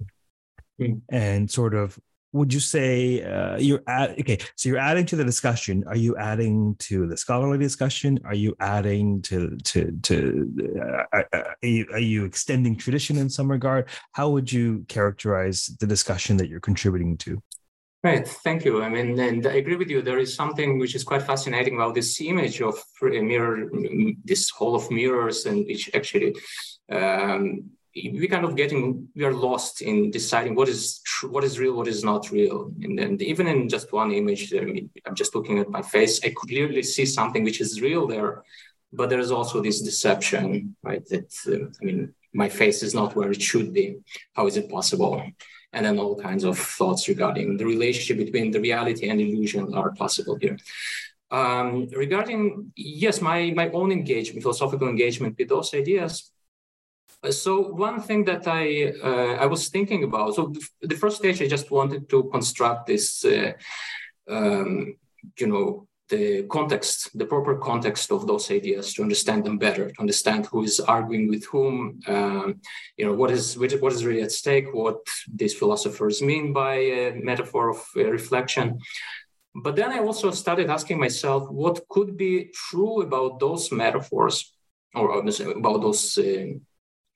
Mm. 0.80 1.02
and 1.10 1.50
sort 1.50 1.74
of 1.74 1.98
would 2.32 2.54
you 2.54 2.60
say 2.60 3.22
uh, 3.22 3.58
you're 3.58 3.82
at 3.86 4.18
okay 4.18 4.38
so 4.56 4.68
you're 4.68 4.78
adding 4.78 5.04
to 5.06 5.16
the 5.16 5.24
discussion. 5.24 5.84
Are 5.86 5.96
you 5.96 6.16
adding 6.16 6.76
to 6.80 7.06
the 7.06 7.16
scholarly 7.16 7.58
discussion? 7.58 8.18
Are 8.24 8.34
you 8.34 8.54
adding 8.60 9.20
to 9.22 9.56
to 9.64 9.92
to 10.02 11.04
uh, 11.12 11.18
uh, 11.18 11.22
are, 11.32 11.56
you, 11.62 11.86
are 11.92 11.98
you 11.98 12.24
extending 12.24 12.76
tradition 12.76 13.16
in 13.16 13.28
some 13.28 13.50
regard? 13.50 13.88
How 14.12 14.30
would 14.30 14.50
you 14.50 14.84
characterize 14.88 15.66
the 15.80 15.86
discussion 15.86 16.36
that 16.36 16.48
you're 16.48 16.60
contributing 16.60 17.16
to 17.18 17.42
Right, 18.02 18.26
thank 18.26 18.64
you. 18.64 18.82
I 18.82 18.88
mean, 18.88 19.18
and 19.20 19.46
I 19.46 19.54
agree 19.56 19.76
with 19.76 19.90
you. 19.90 20.00
There 20.00 20.18
is 20.18 20.34
something 20.34 20.78
which 20.78 20.94
is 20.94 21.04
quite 21.04 21.22
fascinating 21.22 21.74
about 21.74 21.94
this 21.94 22.18
image 22.22 22.62
of 22.62 22.82
a 23.02 23.20
mirror, 23.20 23.70
this 24.24 24.48
hall 24.48 24.74
of 24.74 24.90
mirrors, 24.90 25.44
and 25.44 25.66
which 25.66 25.90
actually 25.94 26.34
um, 26.90 27.70
we 27.94 28.26
kind 28.26 28.46
of 28.46 28.56
getting 28.56 29.06
we 29.14 29.22
are 29.24 29.34
lost 29.34 29.82
in 29.82 30.10
deciding 30.10 30.54
what 30.54 30.68
is 30.70 31.00
true, 31.04 31.30
what 31.30 31.44
is 31.44 31.58
real, 31.58 31.74
what 31.74 31.88
is 31.88 32.02
not 32.02 32.30
real. 32.30 32.72
And 32.80 32.98
then 32.98 33.18
even 33.20 33.46
in 33.46 33.68
just 33.68 33.92
one 33.92 34.12
image, 34.12 34.54
I 34.54 34.60
mean, 34.60 34.88
I'm 35.06 35.14
just 35.14 35.34
looking 35.34 35.58
at 35.58 35.68
my 35.68 35.82
face, 35.82 36.20
I 36.24 36.28
could 36.28 36.48
clearly 36.48 36.82
see 36.82 37.04
something 37.04 37.44
which 37.44 37.60
is 37.60 37.82
real 37.82 38.06
there, 38.06 38.44
but 38.94 39.10
there 39.10 39.20
is 39.20 39.30
also 39.30 39.60
this 39.60 39.82
deception, 39.82 40.74
right? 40.82 41.04
That 41.10 41.30
uh, 41.46 41.66
I 41.82 41.84
mean, 41.84 42.14
my 42.32 42.48
face 42.48 42.82
is 42.82 42.94
not 42.94 43.14
where 43.14 43.30
it 43.30 43.42
should 43.42 43.74
be. 43.74 43.96
How 44.32 44.46
is 44.46 44.56
it 44.56 44.70
possible? 44.70 45.22
And 45.72 45.86
then 45.86 45.98
all 45.98 46.16
kinds 46.16 46.44
of 46.44 46.58
thoughts 46.58 47.08
regarding 47.08 47.56
the 47.56 47.64
relationship 47.64 48.18
between 48.24 48.50
the 48.50 48.60
reality 48.60 49.08
and 49.08 49.20
illusion 49.20 49.72
are 49.74 49.92
possible 49.92 50.36
here. 50.40 50.58
Um, 51.30 51.86
regarding 51.96 52.72
yes, 52.74 53.20
my 53.20 53.52
my 53.54 53.70
own 53.70 53.92
engagement, 53.92 54.42
philosophical 54.42 54.88
engagement 54.88 55.36
with 55.38 55.48
those 55.48 55.72
ideas. 55.74 56.32
Uh, 57.22 57.30
so 57.30 57.60
one 57.60 58.00
thing 58.00 58.24
that 58.24 58.48
I 58.48 58.92
uh, 59.02 59.34
I 59.44 59.46
was 59.46 59.68
thinking 59.68 60.02
about. 60.02 60.34
So 60.34 60.52
the 60.80 60.96
first 60.96 61.18
stage, 61.18 61.40
I 61.40 61.46
just 61.46 61.70
wanted 61.70 62.08
to 62.10 62.24
construct 62.30 62.86
this, 62.86 63.24
uh, 63.24 63.52
um, 64.28 64.96
you 65.38 65.46
know, 65.46 65.86
the 66.10 66.42
context, 66.56 67.16
the 67.16 67.24
proper 67.24 67.56
context 67.56 68.12
of 68.12 68.26
those 68.26 68.50
ideas 68.50 68.92
to 68.94 69.02
understand 69.02 69.44
them 69.44 69.58
better, 69.58 69.90
to 69.90 70.00
understand 70.00 70.46
who 70.46 70.62
is 70.62 70.80
arguing 70.80 71.28
with 71.28 71.44
whom, 71.46 72.00
um, 72.06 72.60
you 72.96 73.04
know, 73.06 73.14
what 73.14 73.30
is 73.30 73.56
what 73.58 73.92
is 73.92 74.04
really 74.04 74.22
at 74.22 74.32
stake, 74.32 74.66
what 74.72 75.00
these 75.32 75.54
philosophers 75.54 76.20
mean 76.20 76.52
by 76.52 76.74
a 76.74 77.12
metaphor 77.14 77.70
of 77.70 77.78
reflection. 77.94 78.78
But 79.54 79.76
then 79.76 79.90
I 79.90 79.98
also 79.98 80.30
started 80.30 80.70
asking 80.70 81.00
myself 81.00 81.50
what 81.50 81.88
could 81.88 82.16
be 82.16 82.50
true 82.68 83.02
about 83.02 83.40
those 83.40 83.72
metaphors 83.72 84.52
or 84.94 85.18
about 85.18 85.80
those 85.80 86.18
uh, 86.18 86.46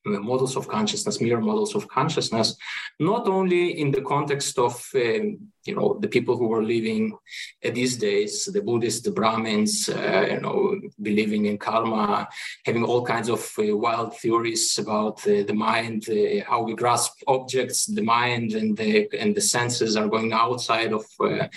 models 0.04 0.56
of 0.56 0.68
consciousness, 0.68 1.20
mirror 1.20 1.40
models 1.40 1.74
of 1.74 1.88
consciousness, 1.88 2.56
not 3.00 3.26
only 3.26 3.80
in 3.80 3.90
the 3.90 4.02
context 4.02 4.58
of 4.58 4.74
um, 4.94 5.38
you 5.64 5.74
know 5.74 5.98
the 6.00 6.08
people 6.08 6.36
who 6.36 6.48
were 6.48 6.62
living 6.62 7.16
these 7.62 7.96
days, 7.96 8.44
the 8.44 8.62
Buddhists, 8.62 9.02
the 9.02 9.10
Brahmins, 9.10 9.88
uh, 9.88 10.26
you 10.30 10.40
know, 10.40 10.78
believing 11.00 11.46
in 11.46 11.58
karma, 11.58 12.28
having 12.66 12.84
all 12.84 13.04
kinds 13.04 13.28
of 13.28 13.50
uh, 13.58 13.76
wild 13.76 14.16
theories 14.18 14.78
about 14.78 15.26
uh, 15.26 15.42
the 15.42 15.54
mind, 15.54 16.08
uh, 16.08 16.44
how 16.48 16.62
we 16.62 16.74
grasp 16.74 17.12
objects, 17.26 17.86
the 17.86 18.02
mind 18.02 18.52
and 18.52 18.76
the 18.76 19.08
and 19.18 19.34
the 19.34 19.40
senses 19.40 19.96
are 19.96 20.08
going 20.08 20.32
outside 20.32 20.92
of. 20.92 21.04
Uh, 21.20 21.48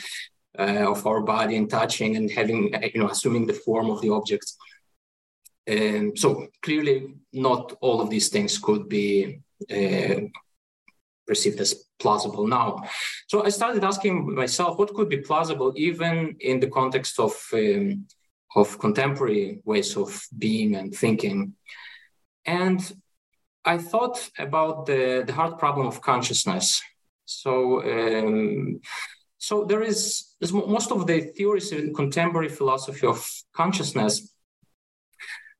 uh, 0.60 0.90
of 0.90 1.06
our 1.06 1.22
body 1.22 1.56
and 1.56 1.70
touching 1.70 2.16
and 2.16 2.32
having, 2.32 2.74
you 2.92 3.00
know, 3.00 3.10
assuming 3.10 3.46
the 3.46 3.54
form 3.54 3.92
of 3.92 4.02
the 4.02 4.10
objects. 4.10 4.58
Um, 5.70 6.16
so 6.16 6.48
clearly, 6.62 7.16
not 7.34 7.78
all 7.82 8.02
of 8.02 8.10
these 8.10 8.30
things 8.30 8.58
could 8.58 8.88
be 8.88 9.42
uh, 9.70 10.22
perceived 11.26 11.60
as 11.60 11.88
plausible 12.00 12.48
now. 12.48 12.84
So 13.28 13.44
I 13.44 13.50
started 13.50 13.84
asking 13.84 14.34
myself, 14.34 14.78
what 14.78 14.94
could 14.94 15.10
be 15.10 15.18
plausible 15.18 15.74
even 15.76 16.38
in 16.40 16.60
the 16.60 16.70
context 16.70 17.20
of 17.20 17.34
um, 17.54 18.08
of 18.56 18.80
contemporary 18.80 19.60
ways 19.66 19.98
of 19.98 20.26
being 20.38 20.76
and 20.76 20.96
thinking? 20.96 21.54
And 22.46 22.80
I 23.66 23.78
thought 23.78 24.30
about 24.40 24.86
the, 24.86 25.24
the 25.28 25.34
hard 25.34 25.58
problem 25.58 25.86
of 25.88 26.02
consciousness. 26.02 26.82
So 27.26 27.82
um, 27.84 28.80
so 29.38 29.66
there 29.66 29.84
is 29.84 30.36
most 30.42 30.92
of 30.92 31.06
the 31.08 31.22
theories 31.36 31.72
in 31.72 31.94
contemporary 31.94 32.50
philosophy 32.50 33.06
of 33.06 33.30
consciousness 33.54 34.34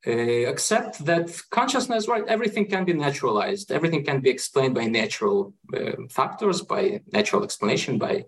uh, 0.06 0.46
accept 0.48 1.04
that 1.06 1.36
consciousness, 1.50 2.08
right, 2.08 2.24
everything 2.28 2.66
can 2.68 2.86
be 2.86 2.94
naturalized, 2.94 3.72
everything 3.72 4.04
can 4.04 4.22
be 4.22 4.30
explained 4.30 4.76
by 4.76 4.86
natural 4.86 5.54
uh, 5.76 5.94
factors, 6.10 6.62
by 6.62 7.02
natural 7.12 7.44
explanation, 7.44 7.98
by 7.98 8.24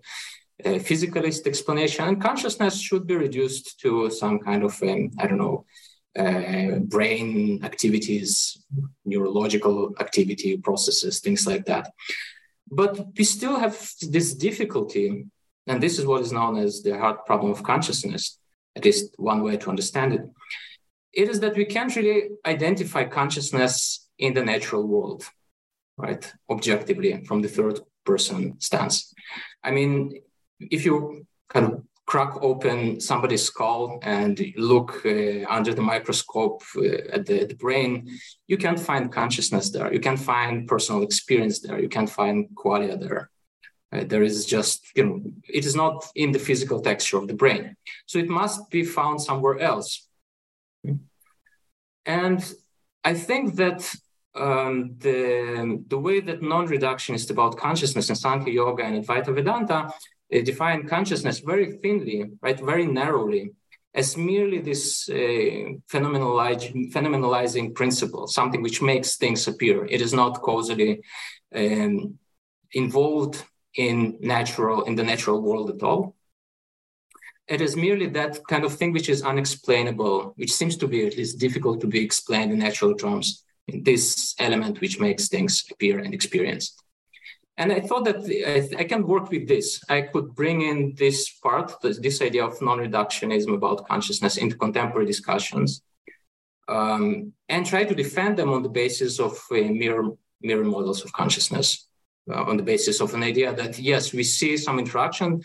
uh, 0.64 0.70
physicalist 0.70 1.46
explanation, 1.46 2.06
and 2.06 2.20
consciousness 2.20 2.80
should 2.80 3.06
be 3.06 3.16
reduced 3.16 3.78
to 3.80 4.10
some 4.10 4.40
kind 4.40 4.64
of, 4.64 4.82
um, 4.82 5.10
I 5.18 5.26
don't 5.26 5.38
know, 5.38 5.64
uh, 6.18 6.80
brain 6.80 7.60
activities, 7.62 8.64
neurological 9.04 9.94
activity 10.00 10.56
processes, 10.56 11.20
things 11.20 11.46
like 11.46 11.66
that. 11.66 11.92
But 12.68 13.16
we 13.16 13.24
still 13.24 13.58
have 13.58 13.78
this 14.02 14.34
difficulty, 14.34 15.26
and 15.68 15.80
this 15.80 16.00
is 16.00 16.04
what 16.06 16.22
is 16.22 16.32
known 16.32 16.58
as 16.58 16.82
the 16.82 16.98
hard 16.98 17.24
problem 17.26 17.52
of 17.52 17.62
consciousness, 17.62 18.38
at 18.74 18.84
least 18.84 19.14
one 19.18 19.42
way 19.42 19.56
to 19.56 19.70
understand 19.70 20.14
it 20.14 20.22
it 21.12 21.28
is 21.28 21.40
that 21.40 21.56
we 21.56 21.64
can't 21.64 21.94
really 21.96 22.30
identify 22.46 23.04
consciousness 23.04 24.08
in 24.18 24.34
the 24.34 24.44
natural 24.44 24.86
world, 24.86 25.24
right? 25.96 26.32
Objectively, 26.48 27.24
from 27.24 27.42
the 27.42 27.48
third 27.48 27.80
person 28.04 28.60
stance. 28.60 29.12
I 29.62 29.70
mean, 29.70 30.20
if 30.58 30.84
you 30.84 31.26
kind 31.48 31.66
of 31.66 31.82
crack 32.06 32.34
open 32.42 33.00
somebody's 33.00 33.44
skull 33.44 34.00
and 34.02 34.34
look 34.56 35.06
uh, 35.06 35.46
under 35.48 35.72
the 35.72 35.82
microscope 35.92 36.62
uh, 36.76 37.16
at 37.16 37.24
the, 37.26 37.44
the, 37.44 37.54
brain, 37.54 37.92
you 38.48 38.56
can't 38.56 38.80
find 38.80 39.12
consciousness 39.12 39.70
there. 39.70 39.92
You 39.92 40.00
can't 40.00 40.18
find 40.18 40.66
personal 40.66 41.02
experience 41.02 41.60
there. 41.60 41.78
You 41.78 41.88
can't 41.88 42.10
find 42.10 42.48
qualia 42.54 42.98
there. 42.98 43.30
Uh, 43.92 44.04
there 44.04 44.24
is 44.24 44.44
just, 44.44 44.86
you 44.96 45.04
know, 45.04 45.22
it 45.48 45.64
is 45.64 45.76
not 45.76 46.04
in 46.16 46.32
the 46.32 46.38
physical 46.38 46.80
texture 46.80 47.16
of 47.16 47.28
the 47.28 47.34
brain. 47.34 47.76
So 48.06 48.18
it 48.18 48.28
must 48.28 48.70
be 48.70 48.82
found 48.82 49.20
somewhere 49.22 49.60
else. 49.60 50.08
And 52.06 52.54
I 53.04 53.14
think 53.14 53.56
that 53.56 53.94
um, 54.34 54.96
the, 54.98 55.82
the 55.88 55.98
way 55.98 56.20
that 56.20 56.42
non-reductionist 56.42 57.30
about 57.30 57.56
consciousness 57.56 58.08
in 58.08 58.16
Sankhya 58.16 58.52
Yoga 58.52 58.84
and 58.84 59.04
Advaita 59.04 59.34
Vedanta 59.34 59.92
define 60.30 60.86
consciousness 60.86 61.40
very 61.40 61.72
thinly, 61.78 62.30
right, 62.40 62.58
very 62.58 62.86
narrowly, 62.86 63.50
as 63.94 64.16
merely 64.16 64.60
this 64.60 65.08
uh, 65.08 65.14
phenomenalizing, 65.92 66.92
phenomenalizing 66.92 67.74
principle, 67.74 68.28
something 68.28 68.62
which 68.62 68.80
makes 68.80 69.16
things 69.16 69.48
appear. 69.48 69.84
It 69.86 70.00
is 70.00 70.12
not 70.12 70.40
causally 70.40 71.02
um, 71.54 72.18
involved 72.72 73.44
in 73.74 74.16
natural 74.20 74.82
in 74.84 74.94
the 74.96 75.02
natural 75.02 75.40
world 75.40 75.70
at 75.70 75.82
all 75.82 76.16
it 77.50 77.60
is 77.60 77.76
merely 77.76 78.06
that 78.06 78.38
kind 78.48 78.64
of 78.64 78.72
thing 78.74 78.92
which 78.92 79.08
is 79.08 79.22
unexplainable, 79.22 80.32
which 80.36 80.52
seems 80.52 80.76
to 80.76 80.86
be 80.86 81.04
at 81.06 81.16
least 81.16 81.40
difficult 81.40 81.80
to 81.80 81.88
be 81.88 82.02
explained 82.02 82.52
in 82.52 82.60
natural 82.60 82.94
terms. 82.94 83.44
in 83.66 83.82
This 83.82 84.34
element 84.38 84.80
which 84.80 85.00
makes 85.00 85.28
things 85.28 85.64
appear 85.70 85.98
and 85.98 86.14
experienced. 86.14 86.80
And 87.56 87.72
I 87.72 87.80
thought 87.80 88.04
that 88.04 88.20
I, 88.78 88.84
can 88.84 89.06
work 89.06 89.30
with 89.30 89.46
this. 89.48 89.82
I 89.88 90.02
could 90.02 90.34
bring 90.34 90.62
in 90.62 90.94
this 90.96 91.28
part, 91.42 91.72
this, 91.82 92.22
idea 92.22 92.46
of 92.46 92.62
non-reductionism 92.62 93.52
about 93.52 93.86
consciousness 93.86 94.38
into 94.38 94.56
contemporary 94.56 95.06
discussions, 95.06 95.82
um, 96.68 97.32
and 97.48 97.66
try 97.66 97.84
to 97.84 97.94
defend 97.94 98.38
them 98.38 98.50
on 98.50 98.62
the 98.62 98.74
basis 98.82 99.18
of 99.18 99.32
uh, 99.50 99.56
mirror 99.82 100.06
mirror 100.40 100.64
models 100.64 101.04
of 101.04 101.12
consciousness, 101.12 101.88
uh, 102.32 102.44
on 102.44 102.56
the 102.56 102.62
basis 102.62 103.00
of 103.00 103.12
an 103.12 103.22
idea 103.22 103.52
that 103.52 103.78
yes, 103.78 104.14
we 104.14 104.22
see 104.22 104.56
some 104.56 104.78
interaction 104.78 105.42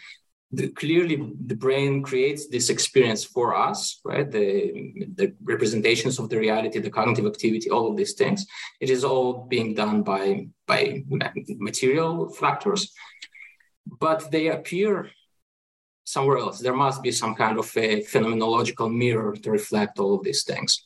the, 0.56 0.70
clearly 0.70 1.15
the 1.46 1.56
brain 1.56 2.02
creates 2.02 2.48
this 2.48 2.70
experience 2.70 3.24
for 3.24 3.56
us, 3.56 4.00
right? 4.04 4.30
The, 4.30 5.08
the 5.15 5.34
representations 5.44 6.20
of 6.20 6.30
the 6.30 6.38
reality, 6.38 6.80
the 6.80 6.89
cognitive 6.89 7.26
activity, 7.26 7.70
all 7.70 7.89
of 7.89 7.98
these 7.98 8.13
things. 8.13 8.46
It 8.80 8.89
is 8.89 9.04
all 9.04 9.46
being 9.50 9.74
done 9.74 10.04
by, 10.04 10.48
by 10.65 11.04
material 11.70 12.30
factors, 12.30 12.94
but 13.86 14.32
they 14.32 14.48
appear 14.48 15.10
somewhere 16.06 16.38
else. 16.38 16.60
There 16.60 16.76
must 16.76 17.02
be 17.04 17.12
some 17.12 17.36
kind 17.36 17.58
of 17.60 17.65
a 17.76 18.04
phenomenological 18.04 18.94
mirror 18.94 19.36
to 19.36 19.52
reflect 19.52 20.00
all 20.00 20.15
of 20.15 20.24
these 20.24 20.44
things. 20.44 20.86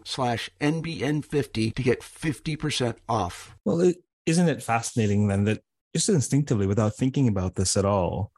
slash 0.05 0.49
NBN50 0.59 1.75
to 1.75 1.83
get 1.83 2.01
50% 2.01 2.97
off. 3.07 3.55
Well, 3.65 3.81
is 3.81 3.95
isn't 4.25 4.49
it 4.49 4.61
fascinating 4.61 5.27
then 5.27 5.45
that 5.45 5.61
just 5.93 6.09
instinctively, 6.09 6.67
without 6.67 6.95
thinking 6.95 7.27
about 7.27 7.55
this 7.55 7.75
at 7.75 7.85
all, 7.85 8.31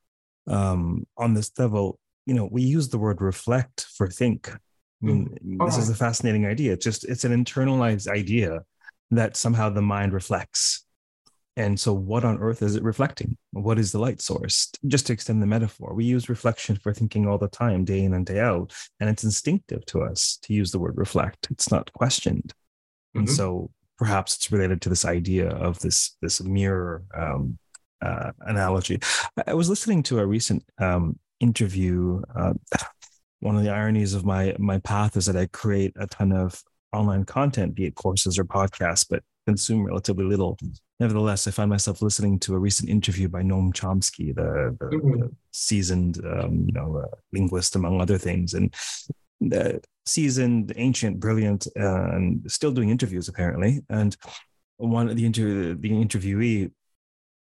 um, 0.47 1.05
on 1.17 1.33
this 1.33 1.51
level, 1.57 1.99
you 2.25 2.33
know, 2.33 2.47
we 2.51 2.63
use 2.63 2.89
the 2.89 2.97
word 2.97 3.21
reflect 3.21 3.85
for 3.95 4.07
think, 4.07 4.49
I 4.49 5.05
mean, 5.05 5.37
this 5.65 5.77
is 5.77 5.89
a 5.89 5.95
fascinating 5.95 6.45
idea. 6.45 6.73
It's 6.73 6.85
just 6.85 7.03
it's 7.03 7.25
an 7.25 7.33
internalized 7.33 8.07
idea 8.07 8.63
that 9.11 9.35
somehow 9.35 9.69
the 9.69 9.81
mind 9.81 10.13
reflects. 10.13 10.85
And 11.55 11.79
so, 11.79 11.93
what 11.93 12.25
on 12.25 12.39
earth 12.39 12.63
is 12.63 12.75
it 12.75 12.83
reflecting? 12.83 13.37
What 13.51 13.77
is 13.77 13.91
the 13.91 13.99
light 13.99 14.21
source? 14.21 14.71
Just 14.87 15.07
to 15.07 15.13
extend 15.13 15.41
the 15.41 15.47
metaphor, 15.47 15.93
we 15.93 16.05
use 16.05 16.29
reflection 16.29 16.75
for 16.75 16.93
thinking 16.93 17.27
all 17.27 17.37
the 17.37 17.47
time, 17.47 17.85
day 17.85 18.03
in 18.03 18.13
and 18.13 18.25
day 18.25 18.39
out. 18.39 18.73
And 18.99 19.09
it's 19.09 19.23
instinctive 19.23 19.85
to 19.87 20.01
us 20.01 20.39
to 20.43 20.53
use 20.53 20.71
the 20.71 20.79
word 20.79 20.97
reflect, 20.97 21.47
it's 21.51 21.69
not 21.69 21.93
questioned. 21.93 22.53
Mm-hmm. 23.15 23.19
And 23.19 23.29
so, 23.29 23.69
perhaps 23.97 24.35
it's 24.35 24.51
related 24.51 24.81
to 24.81 24.89
this 24.89 25.05
idea 25.05 25.49
of 25.49 25.79
this, 25.79 26.17
this 26.21 26.41
mirror 26.41 27.03
um, 27.15 27.59
uh, 28.01 28.31
analogy. 28.41 28.99
I 29.45 29.53
was 29.53 29.69
listening 29.69 30.03
to 30.03 30.19
a 30.19 30.25
recent 30.25 30.63
um, 30.79 31.19
interview. 31.39 32.21
Uh, 32.35 32.53
one 33.41 33.57
of 33.57 33.63
the 33.63 33.71
ironies 33.71 34.13
of 34.13 34.25
my 34.25 34.55
my 34.57 34.79
path 34.79 35.17
is 35.17 35.25
that 35.25 35.35
I 35.35 35.47
create 35.47 35.93
a 35.97 36.07
ton 36.07 36.31
of 36.31 36.63
online 36.93 37.25
content, 37.25 37.75
be 37.75 37.85
it 37.85 37.95
courses 37.95 38.39
or 38.39 38.45
podcasts, 38.45 39.05
but 39.09 39.21
consume 39.47 39.85
relatively 39.85 40.25
little. 40.25 40.57
Nevertheless, 40.99 41.47
I 41.47 41.51
find 41.51 41.69
myself 41.69 42.01
listening 42.01 42.39
to 42.39 42.55
a 42.55 42.59
recent 42.59 42.89
interview 42.89 43.27
by 43.27 43.41
Noam 43.41 43.73
Chomsky, 43.73 44.33
the, 44.33 44.75
the, 44.79 44.95
mm-hmm. 44.95 45.19
the 45.21 45.31
seasoned, 45.51 46.21
um, 46.25 46.65
you 46.67 46.73
know, 46.73 46.97
uh, 46.97 47.15
linguist 47.31 47.75
among 47.75 48.01
other 48.01 48.17
things, 48.17 48.53
and 48.53 48.73
the 49.41 49.81
seasoned, 50.05 50.73
ancient, 50.75 51.19
brilliant, 51.19 51.67
uh, 51.79 52.11
and 52.11 52.49
still 52.49 52.71
doing 52.71 52.89
interviews 52.89 53.27
apparently. 53.27 53.81
And 53.89 54.15
one 54.77 55.09
of 55.09 55.15
the 55.15 55.25
interview, 55.25 55.75
the 55.75 55.89
interviewee 55.89 56.71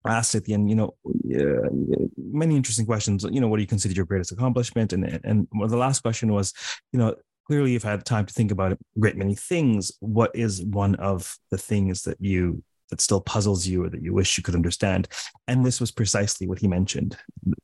asked 0.07 0.35
at 0.35 0.45
the 0.45 0.55
end, 0.55 0.69
you 0.69 0.77
know, 0.77 0.95
uh, 1.07 1.69
many 2.17 2.57
interesting 2.57 2.87
questions. 2.87 3.25
You 3.31 3.41
know, 3.41 3.49
what 3.49 3.57
do 3.57 3.63
you 3.63 3.69
consider 3.69 3.95
your 3.95 4.07
greatest 4.07 4.33
accomplishment? 4.33 4.93
And 4.93 5.21
and 5.25 5.47
the 5.53 5.77
last 5.77 6.01
question 6.01 6.33
was, 6.33 6.53
you 6.93 6.99
know, 6.99 7.15
clearly 7.47 7.73
you've 7.73 7.83
had 7.83 8.05
time 8.05 8.27
to 8.27 8.35
think 8.35 8.51
about 8.51 8.73
a 8.73 8.79
great 8.99 9.17
many 9.17 9.35
things. 9.35 9.93
What 10.01 10.31
is 10.35 10.63
one 10.63 10.95
of 10.97 11.37
the 11.51 11.59
things 11.59 12.03
that 12.03 12.19
you 12.21 12.63
that 12.91 13.01
still 13.01 13.23
puzzles 13.23 13.67
you 13.67 13.85
or 13.85 13.89
that 13.89 14.03
you 14.03 14.13
wish 14.13 14.37
you 14.37 14.43
could 14.43 14.55
understand? 14.55 15.09
And 15.49 15.65
this 15.65 15.81
was 15.81 15.91
precisely 15.91 16.47
what 16.47 16.59
he 16.59 16.69
mentioned. 16.69 17.17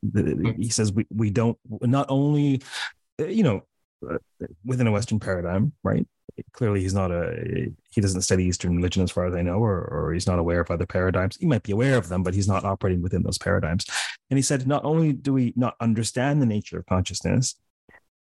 Mm-hmm. 0.04 0.60
He 0.60 0.70
says 0.70 0.92
we 0.92 1.06
we 1.10 1.30
don't 1.30 1.58
not 1.82 2.06
only, 2.08 2.62
uh, 3.20 3.26
you 3.26 3.42
know, 3.42 3.62
uh, 4.08 4.18
within 4.64 4.86
a 4.86 4.92
Western 4.92 5.20
paradigm, 5.20 5.72
right? 5.82 6.06
Clearly, 6.52 6.80
he's 6.80 6.94
not 6.94 7.10
a 7.10 7.72
he 7.90 8.00
doesn't 8.00 8.22
study 8.22 8.44
Eastern 8.44 8.76
religion 8.76 9.02
as 9.02 9.10
far 9.10 9.26
as 9.26 9.34
I 9.34 9.42
know, 9.42 9.58
or 9.58 9.80
or 9.80 10.12
he's 10.12 10.26
not 10.26 10.38
aware 10.38 10.60
of 10.60 10.70
other 10.70 10.86
paradigms. 10.86 11.36
He 11.36 11.46
might 11.46 11.64
be 11.64 11.72
aware 11.72 11.96
of 11.96 12.08
them, 12.08 12.22
but 12.22 12.34
he's 12.34 12.46
not 12.46 12.64
operating 12.64 13.02
within 13.02 13.24
those 13.24 13.38
paradigms. 13.38 13.86
And 14.30 14.38
he 14.38 14.42
said, 14.42 14.66
not 14.66 14.84
only 14.84 15.12
do 15.12 15.32
we 15.32 15.52
not 15.56 15.74
understand 15.80 16.40
the 16.40 16.46
nature 16.46 16.78
of 16.78 16.86
consciousness, 16.86 17.56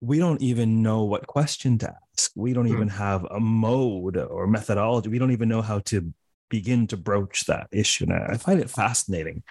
we 0.05 0.19
don't 0.19 0.43
even 0.43 0.83
know 0.83 1.05
what 1.05 1.27
question 1.27 1.79
to 1.79 1.95
ask. 2.17 2.31
We 2.35 2.53
don't 2.53 2.69
even 2.69 2.89
hmm. 2.89 2.97
have 2.97 3.25
a 3.25 3.41
mode 3.41 4.17
or 4.17 4.47
methodology. 4.47 5.09
We 5.09 5.19
don't 5.19 5.33
even 5.33 5.49
know 5.49 5.63
how 5.63 5.79
to 5.87 6.13
begin 6.51 6.87
to 6.89 6.97
broach 6.97 7.47
that 7.47 7.69
issue. 7.73 8.05
And 8.05 8.13
I 8.13 8.37
find 8.37 8.61
it 8.61 8.71
fascinating 8.71 9.43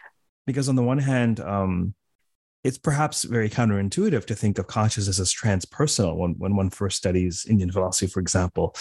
because, 0.45 0.69
on 0.69 0.75
the 0.75 0.83
one 0.83 0.99
hand, 0.99 1.39
um, 1.39 1.95
it's 2.63 2.77
perhaps 2.77 3.23
very 3.23 3.49
counterintuitive 3.49 4.25
to 4.25 4.35
think 4.35 4.59
of 4.59 4.67
consciousness 4.67 5.19
as 5.19 5.33
transpersonal 5.33 6.15
when, 6.15 6.35
when 6.37 6.55
one 6.55 6.69
first 6.69 6.97
studies 6.97 7.45
Indian 7.49 7.71
philosophy, 7.71 8.07
for 8.07 8.19
example. 8.19 8.75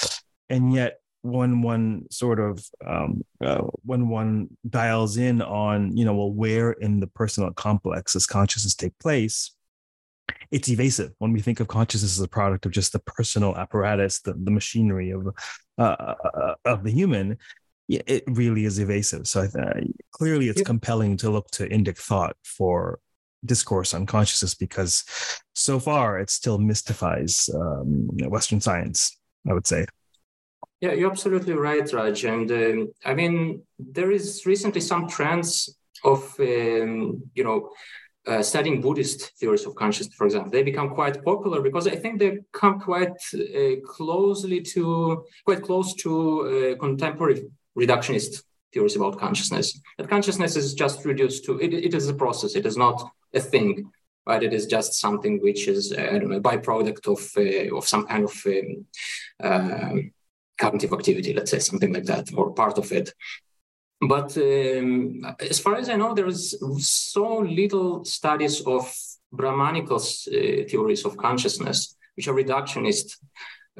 And 0.51 0.75
yet, 0.75 1.01
when 1.23 1.63
one 1.63 2.05
sort 2.11 2.39
of 2.39 2.65
um, 2.87 3.23
uh, 3.41 3.63
when 3.85 4.09
one 4.09 4.49
dials 4.69 5.17
in 5.17 5.41
on 5.41 5.97
you 5.97 6.05
know 6.05 6.15
well 6.15 6.33
where 6.33 6.73
in 6.73 7.01
the 7.01 7.07
personal 7.07 7.51
complex 7.53 8.13
does 8.13 8.27
consciousness 8.27 8.75
take 8.75 8.99
place 8.99 9.53
it's 10.53 10.69
evasive 10.69 11.13
when 11.19 11.33
we 11.33 11.41
think 11.41 11.61
of 11.61 11.67
consciousness 11.67 12.19
as 12.19 12.23
a 12.23 12.29
product 12.29 12.67
of 12.67 12.73
just 12.73 12.93
the 12.93 12.99
personal 13.01 13.57
apparatus, 13.57 14.21
the, 14.21 14.35
the 14.35 14.51
machinery 14.51 15.11
of 15.11 15.29
uh, 15.79 15.83
uh, 15.83 16.55
of 16.65 16.85
the 16.85 16.93
human. 16.93 17.39
It 17.89 18.25
really 18.27 18.65
is 18.65 18.79
evasive. 18.79 19.27
So 19.27 19.43
uh, 19.43 19.81
clearly, 20.13 20.49
it's 20.49 20.61
yeah. 20.61 20.65
compelling 20.67 21.17
to 21.19 21.31
look 21.31 21.51
to 21.53 21.69
Indic 21.69 21.99
thought 21.99 22.37
for 22.45 23.01
discourse 23.45 23.93
on 23.93 24.07
consciousness 24.07 24.55
because 24.55 25.05
so 25.55 25.81
far 25.81 26.19
it 26.21 26.31
still 26.31 26.59
mystifies 26.59 27.51
um, 27.55 28.09
Western 28.29 28.61
science. 28.61 29.19
I 29.49 29.55
would 29.55 29.67
say. 29.67 29.87
Yeah, 30.81 30.93
you're 30.93 31.11
absolutely 31.11 31.55
right, 31.55 31.91
Raj. 31.93 32.25
And 32.25 32.51
um, 32.51 32.93
I 33.05 33.15
mean, 33.15 33.63
there 33.79 34.11
is 34.11 34.47
recently 34.47 34.81
some 34.81 35.09
trends 35.09 35.77
of 36.05 36.35
um, 36.41 37.23
you 37.35 37.45
know 37.45 37.71
uh, 38.27 38.43
studying 38.43 38.81
Buddhist 38.81 39.33
theories 39.39 39.67
of 39.67 39.75
consciousness, 39.75 40.15
for 40.15 40.27
example, 40.27 40.51
they 40.51 40.63
become 40.63 40.91
quite 40.91 41.25
popular 41.25 41.61
because 41.61 41.87
I 41.87 41.97
think 41.97 42.19
they 42.19 42.39
come 42.53 42.79
quite 42.81 43.19
uh, 43.35 43.81
closely 43.85 44.61
to 44.75 45.25
quite 45.45 45.63
close 45.63 45.95
to 45.97 46.13
uh, 46.75 46.79
contemporary 46.79 47.51
reductionist 47.77 48.43
theories 48.73 48.97
about 48.97 49.19
consciousness. 49.19 49.81
That 49.99 50.09
consciousness 50.09 50.57
is 50.57 50.75
just 50.75 51.05
reduced 51.05 51.45
to 51.47 51.59
it, 51.61 51.75
it 51.75 51.95
is 51.95 52.09
a 52.09 52.15
process. 52.15 52.55
It 52.55 52.67
is 52.67 52.77
not 52.77 53.11
a 53.35 53.41
thing, 53.41 53.91
but 54.25 54.43
it 54.43 54.53
is 54.53 54.67
just 54.67 54.95
something 54.95 55.41
which 55.43 55.69
is 55.69 55.93
uh, 55.93 56.09
I 56.13 56.19
don't 56.19 56.31
know 56.31 56.37
a 56.37 56.41
byproduct 56.41 57.07
of 57.09 57.21
uh, 57.37 57.77
of 57.77 57.89
some 57.89 58.07
kind 58.07 58.25
of 58.25 58.47
um, 58.47 58.87
uh, 59.43 59.95
cognitive 60.59 60.93
activity, 60.93 61.35
let's 61.35 61.51
say 61.51 61.59
something 61.59 61.93
like 61.93 62.05
that, 62.05 62.29
or 62.37 62.53
part 62.53 62.79
of 62.79 62.93
it. 62.93 63.13
But 64.09 64.37
um, 64.37 65.25
as 65.39 65.61
far 65.61 65.77
as 65.77 65.89
I 65.89 65.97
know, 65.97 66.13
there 66.13 66.27
is 66.27 66.59
so 66.79 67.39
little 67.39 68.05
studies 68.05 68.61
of 68.67 68.93
Brahmanical 69.33 69.97
uh, 69.97 70.65
theories 70.69 71.05
of 71.05 71.17
consciousness, 71.17 71.97
which 72.17 72.27
are 72.27 72.35
reductionist, 72.35 73.17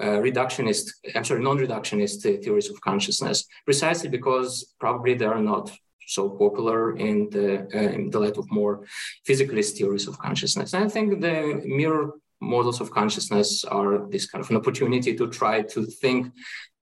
uh, 0.01 0.21
reductionist, 0.29 0.91
sorry, 1.25 1.43
non-reductionist 1.43 2.19
uh, 2.25 2.41
theories 2.41 2.71
of 2.71 2.81
consciousness, 2.81 3.47
precisely 3.65 4.09
because 4.09 4.75
probably 4.79 5.15
they 5.15 5.27
are 5.27 5.43
not 5.43 5.73
so 6.07 6.31
popular 6.31 6.97
in 6.97 7.29
the, 7.31 7.69
uh, 7.75 7.79
in 7.79 8.11
the 8.11 8.21
light 8.21 8.37
of 8.37 8.51
more 8.51 8.85
physicalist 9.29 9.77
theories 9.77 10.07
of 10.07 10.19
consciousness. 10.19 10.73
And 10.73 10.85
I 10.85 10.89
think 10.89 11.21
the 11.21 11.63
mirror 11.65 12.13
models 12.41 12.81
of 12.81 12.91
consciousness 12.91 13.65
are 13.65 14.09
this 14.11 14.27
kind 14.27 14.43
of 14.43 14.51
an 14.51 14.57
opportunity 14.57 15.15
to 15.17 15.29
try 15.29 15.63
to 15.63 15.85
think 15.85 16.33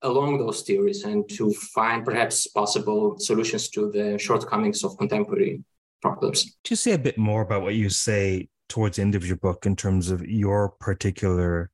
along 0.03 0.39
those 0.39 0.63
theories 0.63 1.05
and 1.05 1.29
to 1.29 1.53
find 1.53 2.05
perhaps 2.05 2.47
possible 2.47 3.19
solutions 3.19 3.69
to 3.71 3.91
the 3.91 4.19
shortcomings 4.19 4.83
of 4.85 4.97
contemporary 4.97 5.63
problems. 6.01 6.57
To 6.65 6.77
say 6.77 6.93
a 6.93 6.99
bit 6.99 7.19
more 7.19 7.43
about 7.43 7.63
what 7.63 7.75
you 7.75 7.91
say 7.91 8.49
towards 8.69 8.97
the 8.97 9.03
end 9.03 9.15
of 9.15 9.27
your 9.27 9.37
book 9.37 9.67
in 9.67 9.77
terms 9.77 10.11
of 10.11 10.27
your 10.27 10.71
particular 10.71 11.71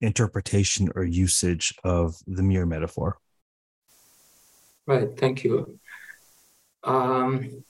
interpretation 0.00 0.88
or 0.94 1.04
usage 1.04 1.74
of 1.84 2.16
the 2.26 2.42
mirror 2.42 2.66
metaphor. 2.66 3.18
Right, 4.86 5.08
thank 5.16 5.42
you. 5.44 5.78
Um, 6.84 7.64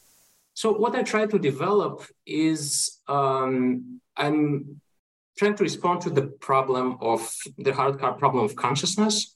so 0.55 0.73
what 0.73 0.95
I 0.95 1.03
try 1.03 1.27
to 1.27 1.39
develop 1.39 2.05
is 2.27 3.01
um, 3.09 4.01
I'm 4.17 4.81
trying 5.39 5.55
to 5.55 5.63
respond 5.63 6.03
to 6.03 6.11
the 6.11 6.23
problem 6.23 6.99
of 7.01 7.31
the 7.59 7.73
hard 7.73 7.99
problem 7.99 8.45
of 8.45 8.57
consciousness 8.57 9.36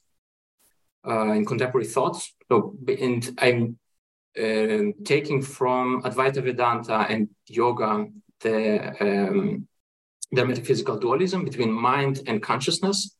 uh, 1.07 1.31
in 1.31 1.45
contemporary 1.45 1.87
thoughts. 1.87 2.33
So, 2.49 2.75
and 2.87 3.23
I'm 3.37 3.79
uh, 4.37 4.91
taking 5.03 5.41
from 5.41 6.03
Advaita 6.03 6.43
Vedanta 6.43 7.05
and 7.09 7.29
yoga 7.47 8.07
the 8.41 8.95
um, 9.01 9.67
the 10.31 10.45
metaphysical 10.45 10.97
dualism 10.97 11.43
between 11.43 11.71
mind 11.71 12.21
and 12.27 12.41
consciousness. 12.41 13.15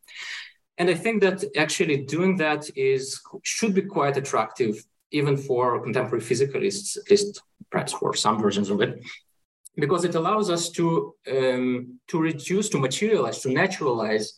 And 0.77 0.89
I 0.89 0.93
think 0.93 1.21
that 1.21 1.43
actually 1.57 1.97
doing 2.05 2.37
that 2.37 2.69
is 2.75 3.21
should 3.43 3.75
be 3.75 3.83
quite 3.83 4.17
attractive 4.17 4.83
even 5.11 5.35
for 5.35 5.83
contemporary 5.83 6.23
physicalists, 6.23 6.97
at 6.97 7.09
least 7.11 7.41
perhaps 7.69 7.93
for 7.93 8.15
some 8.15 8.41
versions 8.41 8.69
of 8.69 8.81
it, 8.81 9.03
because 9.75 10.05
it 10.05 10.15
allows 10.15 10.49
us 10.49 10.69
to 10.71 11.13
um, 11.29 11.99
to 12.07 12.19
reduce, 12.19 12.69
to 12.69 12.79
materialize, 12.79 13.41
to 13.41 13.49
naturalize 13.49 14.33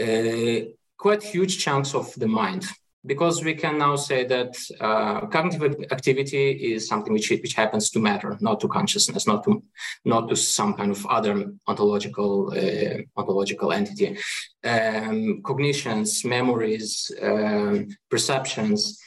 uh, 0.00 0.60
quite 1.02 1.22
huge 1.34 1.58
chunks 1.64 1.94
of 1.94 2.06
the 2.14 2.28
mind 2.28 2.64
because 3.04 3.42
we 3.42 3.54
can 3.54 3.76
now 3.78 3.96
say 3.96 4.24
that 4.24 4.52
uh, 4.80 5.26
cognitive 5.26 5.74
activity 5.90 6.44
is 6.72 6.86
something 6.86 7.12
which, 7.12 7.28
which 7.30 7.54
happens 7.54 7.90
to 7.90 7.98
matter, 7.98 8.36
not 8.40 8.60
to 8.60 8.68
consciousness, 8.68 9.26
not 9.26 9.42
to 9.42 9.62
not 10.04 10.28
to 10.28 10.36
some 10.36 10.74
kind 10.74 10.92
of 10.92 11.04
other 11.06 11.34
ontological 11.66 12.52
uh, 12.56 12.98
ontological 13.20 13.72
entity. 13.72 14.16
Um, 14.62 15.42
cognitions, 15.42 16.24
memories, 16.24 17.10
um, 17.20 17.88
perceptions, 18.08 19.00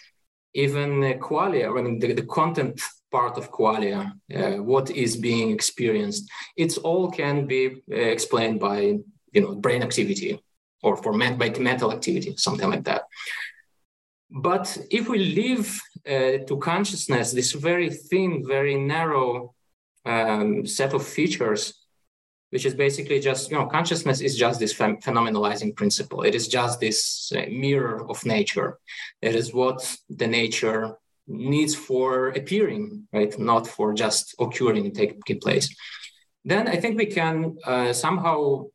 even 0.53 0.89
uh, 1.01 1.13
qualia. 1.27 1.69
I 1.69 1.81
mean, 1.81 1.99
the, 1.99 2.11
the 2.11 2.27
content 2.39 2.81
part 3.11 3.37
of 3.37 3.51
qualia, 3.51 4.11
uh, 4.35 4.61
what 4.71 4.89
is 4.89 5.15
being 5.15 5.51
experienced, 5.51 6.29
it's 6.57 6.77
all 6.77 7.09
can 7.09 7.45
be 7.45 7.63
uh, 7.89 7.95
explained 8.15 8.59
by 8.59 8.79
you 9.31 9.41
know 9.41 9.55
brain 9.55 9.81
activity 9.81 10.37
or 10.85 10.95
for 10.95 11.11
mental 11.13 11.91
activity, 11.91 12.35
something 12.37 12.69
like 12.69 12.83
that. 12.83 13.01
But 14.29 14.77
if 14.91 15.09
we 15.09 15.17
leave 15.17 15.81
uh, 16.07 16.37
to 16.47 16.57
consciousness 16.61 17.31
this 17.31 17.51
very 17.53 17.89
thin, 17.89 18.43
very 18.47 18.75
narrow 18.75 19.55
um, 20.05 20.65
set 20.67 20.93
of 20.93 21.03
features, 21.17 21.61
which 22.51 22.65
is 22.65 22.75
basically 22.75 23.19
just 23.19 23.49
you 23.49 23.57
know 23.57 23.65
consciousness 23.65 24.21
is 24.21 24.35
just 24.37 24.59
this 24.59 24.73
phenomenalizing 24.73 25.75
principle. 25.75 26.21
It 26.21 26.35
is 26.35 26.47
just 26.47 26.79
this 26.79 27.31
uh, 27.35 27.45
mirror 27.49 28.07
of 28.11 28.23
nature. 28.25 28.77
It 29.21 29.33
is 29.35 29.53
what 29.53 29.79
the 30.09 30.27
nature 30.27 30.81
needs 31.27 31.73
for 31.87 32.29
appearing, 32.39 33.07
right? 33.11 33.33
Not 33.39 33.65
for 33.75 33.87
just 33.93 34.35
occurring 34.39 34.85
and 34.85 34.95
taking 34.95 35.39
place. 35.39 35.67
Then 36.51 36.67
I 36.67 36.75
think 36.75 36.97
we 36.97 37.07
can 37.07 37.57
uh, 37.65 37.91
somehow 37.93 38.65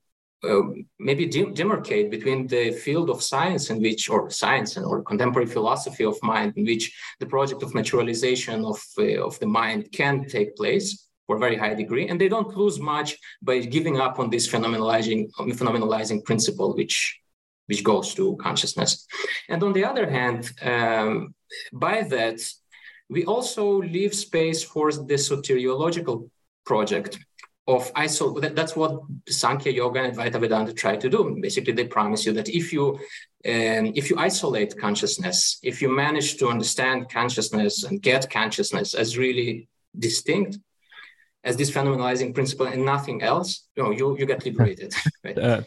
uh, 0.43 0.63
maybe 0.99 1.27
demarcate 1.29 2.11
between 2.11 2.47
the 2.47 2.73
field 2.73 3.11
of 3.11 3.23
science 3.23 3.71
in 3.71 3.81
which, 3.81 4.09
or 4.09 4.31
science 4.31 4.77
and 4.77 4.87
or 4.87 5.03
contemporary 5.03 5.47
philosophy 5.47 6.05
of 6.05 6.17
mind, 6.23 6.53
in 6.57 6.65
which 6.65 6.97
the 7.19 7.27
project 7.27 7.63
of 7.63 7.75
naturalization 7.75 8.65
of, 8.65 8.81
uh, 8.99 9.25
of 9.25 9.39
the 9.41 9.47
mind 9.47 9.91
can 9.93 10.25
take 10.27 10.57
place 10.57 11.09
for 11.27 11.37
a 11.37 11.39
very 11.39 11.57
high 11.57 11.75
degree, 11.75 12.09
and 12.09 12.21
they 12.21 12.29
don't 12.29 12.57
lose 12.57 12.81
much 12.81 13.17
by 13.43 13.61
giving 13.61 14.01
up 14.01 14.19
on 14.19 14.31
this 14.31 14.49
phenomenalizing 14.49 15.31
phenomenalizing 15.61 16.25
principle, 16.25 16.75
which 16.75 17.21
which 17.67 17.85
goes 17.85 18.15
to 18.15 18.37
consciousness. 18.39 19.07
And 19.49 19.63
on 19.63 19.73
the 19.73 19.85
other 19.85 20.11
hand, 20.11 20.51
um, 20.61 21.35
by 21.73 22.03
that, 22.03 22.41
we 23.09 23.25
also 23.25 23.81
leave 23.81 24.13
space 24.13 24.65
for 24.65 24.91
the 24.91 25.19
soteriological 25.29 26.29
project 26.67 27.19
of 27.77 27.91
isolate. 27.95 28.55
That's 28.55 28.75
what 28.77 29.01
Sankhya 29.29 29.73
Yoga 29.73 30.03
and 30.03 30.17
Advaita 30.17 30.41
Vedanta 30.41 30.73
try 30.73 30.97
to 30.97 31.09
do. 31.09 31.39
Basically, 31.41 31.73
they 31.73 31.87
promise 31.87 32.27
you 32.27 32.33
that 32.33 32.49
if 32.49 32.73
you 32.73 32.99
um, 33.53 33.93
if 34.01 34.11
you 34.11 34.17
isolate 34.19 34.79
consciousness, 34.79 35.59
if 35.63 35.81
you 35.81 35.89
manage 35.95 36.37
to 36.39 36.49
understand 36.49 37.09
consciousness 37.09 37.85
and 37.85 38.03
get 38.03 38.29
consciousness 38.29 38.95
as 38.95 39.17
really 39.17 39.69
distinct, 39.99 40.59
as 41.43 41.57
this 41.57 41.71
phenomenalizing 41.71 42.35
principle 42.35 42.67
and 42.67 42.85
nothing 42.85 43.23
else, 43.23 43.67
you 43.75 43.83
know, 43.83 43.93
you, 43.93 44.19
you 44.19 44.27
get 44.27 44.45
liberated. 44.45 44.93
Right? 45.25 45.39
Uh, 45.39 45.63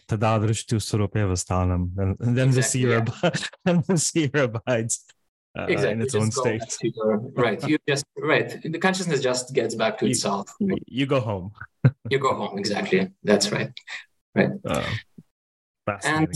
and 2.20 2.38
then 2.38 2.50
exactly, 2.50 2.54
the 2.54 2.64
seer, 2.64 3.04
yeah. 3.24 3.30
and 3.66 3.84
the 3.86 3.98
seer 3.98 4.30
abides 4.34 5.04
uh, 5.58 5.66
exactly. 5.70 5.92
in 5.92 6.02
its 6.02 6.16
own 6.16 6.32
state. 6.32 6.64
Your, 6.82 7.18
right. 7.36 7.62
You 7.68 7.78
just 7.88 8.06
right. 8.18 8.62
The 8.64 8.80
consciousness 8.80 9.22
just 9.22 9.54
gets 9.54 9.76
back 9.76 9.98
to 10.00 10.06
you, 10.06 10.12
itself. 10.12 10.54
You 10.88 11.06
go 11.06 11.20
home. 11.20 11.52
you 12.10 12.20
go 12.20 12.34
home. 12.34 12.58
Exactly. 12.58 13.10
That's 13.24 13.52
right. 13.52 13.72
Right. 14.36 14.52
Uh, 14.66 14.84
and 16.04 16.34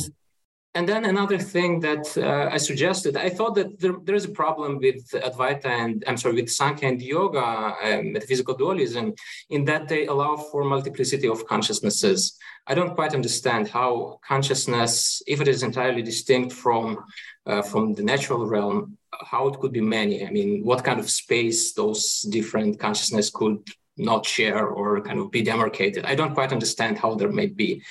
and 0.77 0.87
then 0.87 1.05
another 1.05 1.39
thing 1.39 1.79
that 1.79 2.05
uh, 2.17 2.53
I 2.53 2.57
suggested, 2.57 3.17
I 3.17 3.29
thought 3.31 3.55
that 3.55 3.79
there, 3.79 3.95
there 4.03 4.13
is 4.13 4.25
a 4.25 4.29
problem 4.43 4.77
with 4.77 5.09
Advaita 5.09 5.65
and 5.65 6.03
I'm 6.05 6.17
sorry, 6.17 6.35
with 6.35 6.51
Sankhya 6.51 6.89
and 6.89 7.01
Yoga, 7.01 7.73
um, 7.83 8.13
metaphysical 8.13 8.53
dualism, 8.53 9.15
in 9.49 9.65
that 9.65 9.87
they 9.87 10.05
allow 10.05 10.35
for 10.35 10.63
multiplicity 10.63 11.27
of 11.27 11.47
consciousnesses. 11.47 12.37
I 12.67 12.75
don't 12.75 12.93
quite 12.93 13.15
understand 13.15 13.69
how 13.69 14.19
consciousness, 14.23 15.23
if 15.25 15.41
it 15.41 15.47
is 15.47 15.63
entirely 15.63 16.03
distinct 16.03 16.53
from 16.53 17.03
uh, 17.47 17.63
from 17.63 17.93
the 17.95 18.03
natural 18.03 18.45
realm, 18.45 18.97
how 19.25 19.47
it 19.47 19.59
could 19.59 19.71
be 19.71 19.81
many. 19.81 20.25
I 20.25 20.31
mean, 20.31 20.63
what 20.63 20.83
kind 20.83 20.99
of 20.99 21.09
space 21.09 21.73
those 21.73 22.21
different 22.21 22.79
consciousness 22.79 23.29
could 23.29 23.59
not 23.97 24.25
share 24.25 24.67
or 24.67 25.01
kind 25.01 25.19
of 25.19 25.31
be 25.31 25.41
demarcated. 25.41 26.05
I 26.05 26.15
don't 26.15 26.33
quite 26.33 26.51
understand 26.51 26.97
how 26.97 27.15
there 27.15 27.31
may 27.31 27.47
be 27.47 27.83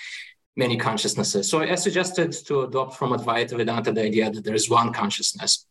many 0.56 0.76
consciousnesses. 0.76 1.50
So 1.50 1.60
I 1.60 1.74
suggested 1.74 2.32
to 2.46 2.62
adopt 2.62 2.96
from 2.96 3.10
Advaita 3.10 3.56
Vedanta 3.56 3.92
the 3.92 4.04
idea 4.04 4.30
that 4.30 4.44
there 4.44 4.54
is 4.54 4.70
one 4.70 4.92
consciousness, 4.92 5.66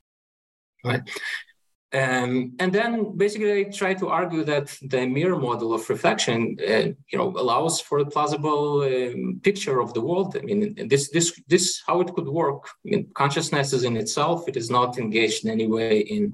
right? 0.83 1.01
Um, 1.95 2.55
and 2.59 2.73
then 2.73 3.15
basically 3.15 3.53
I 3.59 3.63
try 3.65 3.93
to 3.93 4.09
argue 4.09 4.43
that 4.43 4.67
the 4.81 5.05
mirror 5.05 5.39
model 5.39 5.73
of 5.73 5.89
reflection, 5.89 6.57
uh, 6.59 6.87
you 7.11 7.17
know, 7.17 7.29
allows 7.43 7.79
for 7.79 7.99
a 7.99 8.05
plausible 8.05 8.81
um, 8.81 9.39
picture 9.43 9.79
of 9.79 9.93
the 9.93 10.01
world. 10.01 10.35
I 10.35 10.41
mean, 10.41 10.59
this, 10.89 11.09
this, 11.11 11.27
this, 11.47 11.81
how 11.87 12.01
it 12.01 12.13
could 12.13 12.27
work. 12.27 12.63
I 12.85 12.89
mean, 12.89 13.07
consciousness 13.13 13.71
is 13.71 13.83
in 13.83 13.95
itself; 13.95 14.49
it 14.49 14.57
is 14.57 14.69
not 14.69 14.97
engaged 14.97 15.45
in 15.45 15.51
any 15.51 15.67
way 15.67 15.99
in, 15.99 16.33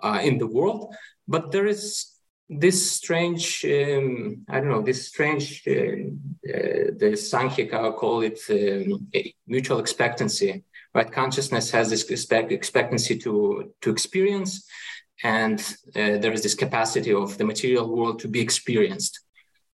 uh, 0.00 0.20
in 0.22 0.38
the 0.38 0.46
world, 0.46 0.94
but 1.28 1.52
there 1.52 1.66
is 1.66 2.16
this 2.48 2.90
strange, 2.92 3.64
um, 3.64 4.44
I 4.48 4.60
don't 4.60 4.70
know, 4.70 4.82
this 4.82 5.08
strange, 5.08 5.62
uh, 5.66 5.72
uh, 5.72 6.90
the 6.96 7.16
Sankhya 7.16 7.66
call 7.92 8.22
it 8.22 8.40
um, 8.50 9.08
mutual 9.46 9.80
expectancy, 9.80 10.62
right? 10.94 11.10
Consciousness 11.10 11.70
has 11.72 11.90
this 11.90 12.08
expect, 12.08 12.52
expectancy 12.52 13.18
to, 13.18 13.72
to 13.82 13.90
experience, 13.90 14.64
and 15.22 15.60
uh, 15.94 16.18
there 16.18 16.32
is 16.32 16.42
this 16.42 16.54
capacity 16.54 17.12
of 17.12 17.38
the 17.38 17.44
material 17.44 17.94
world 17.94 18.20
to 18.20 18.28
be 18.28 18.40
experienced. 18.40 19.20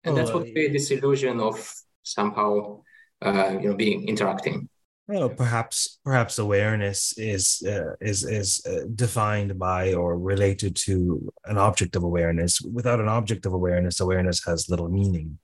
And 0.05 0.17
that's 0.17 0.33
what 0.33 0.45
creates 0.53 0.73
this 0.73 0.91
illusion 0.91 1.41
of 1.41 1.73
somehow, 2.03 2.83
uh, 3.21 3.59
you 3.61 3.69
know, 3.69 3.77
being 3.77 4.09
interacting. 4.09 4.69
Well, 5.07 5.31
perhaps 5.31 5.99
perhaps 6.05 6.39
awareness 6.39 7.17
is 7.17 7.63
uh, 7.67 7.95
is 8.01 8.25
is 8.25 8.65
uh, 8.67 8.87
defined 8.95 9.59
by 9.59 9.95
or 9.95 10.19
related 10.19 10.77
to 10.85 11.33
an 11.47 11.57
object 11.57 11.97
of 11.97 12.03
awareness. 12.03 12.61
Without 12.61 13.01
an 13.01 13.09
object 13.09 13.47
of 13.47 13.55
awareness, 13.55 14.01
awareness 14.01 14.45
has 14.45 14.69
little 14.69 14.89
meaning. 14.89 15.39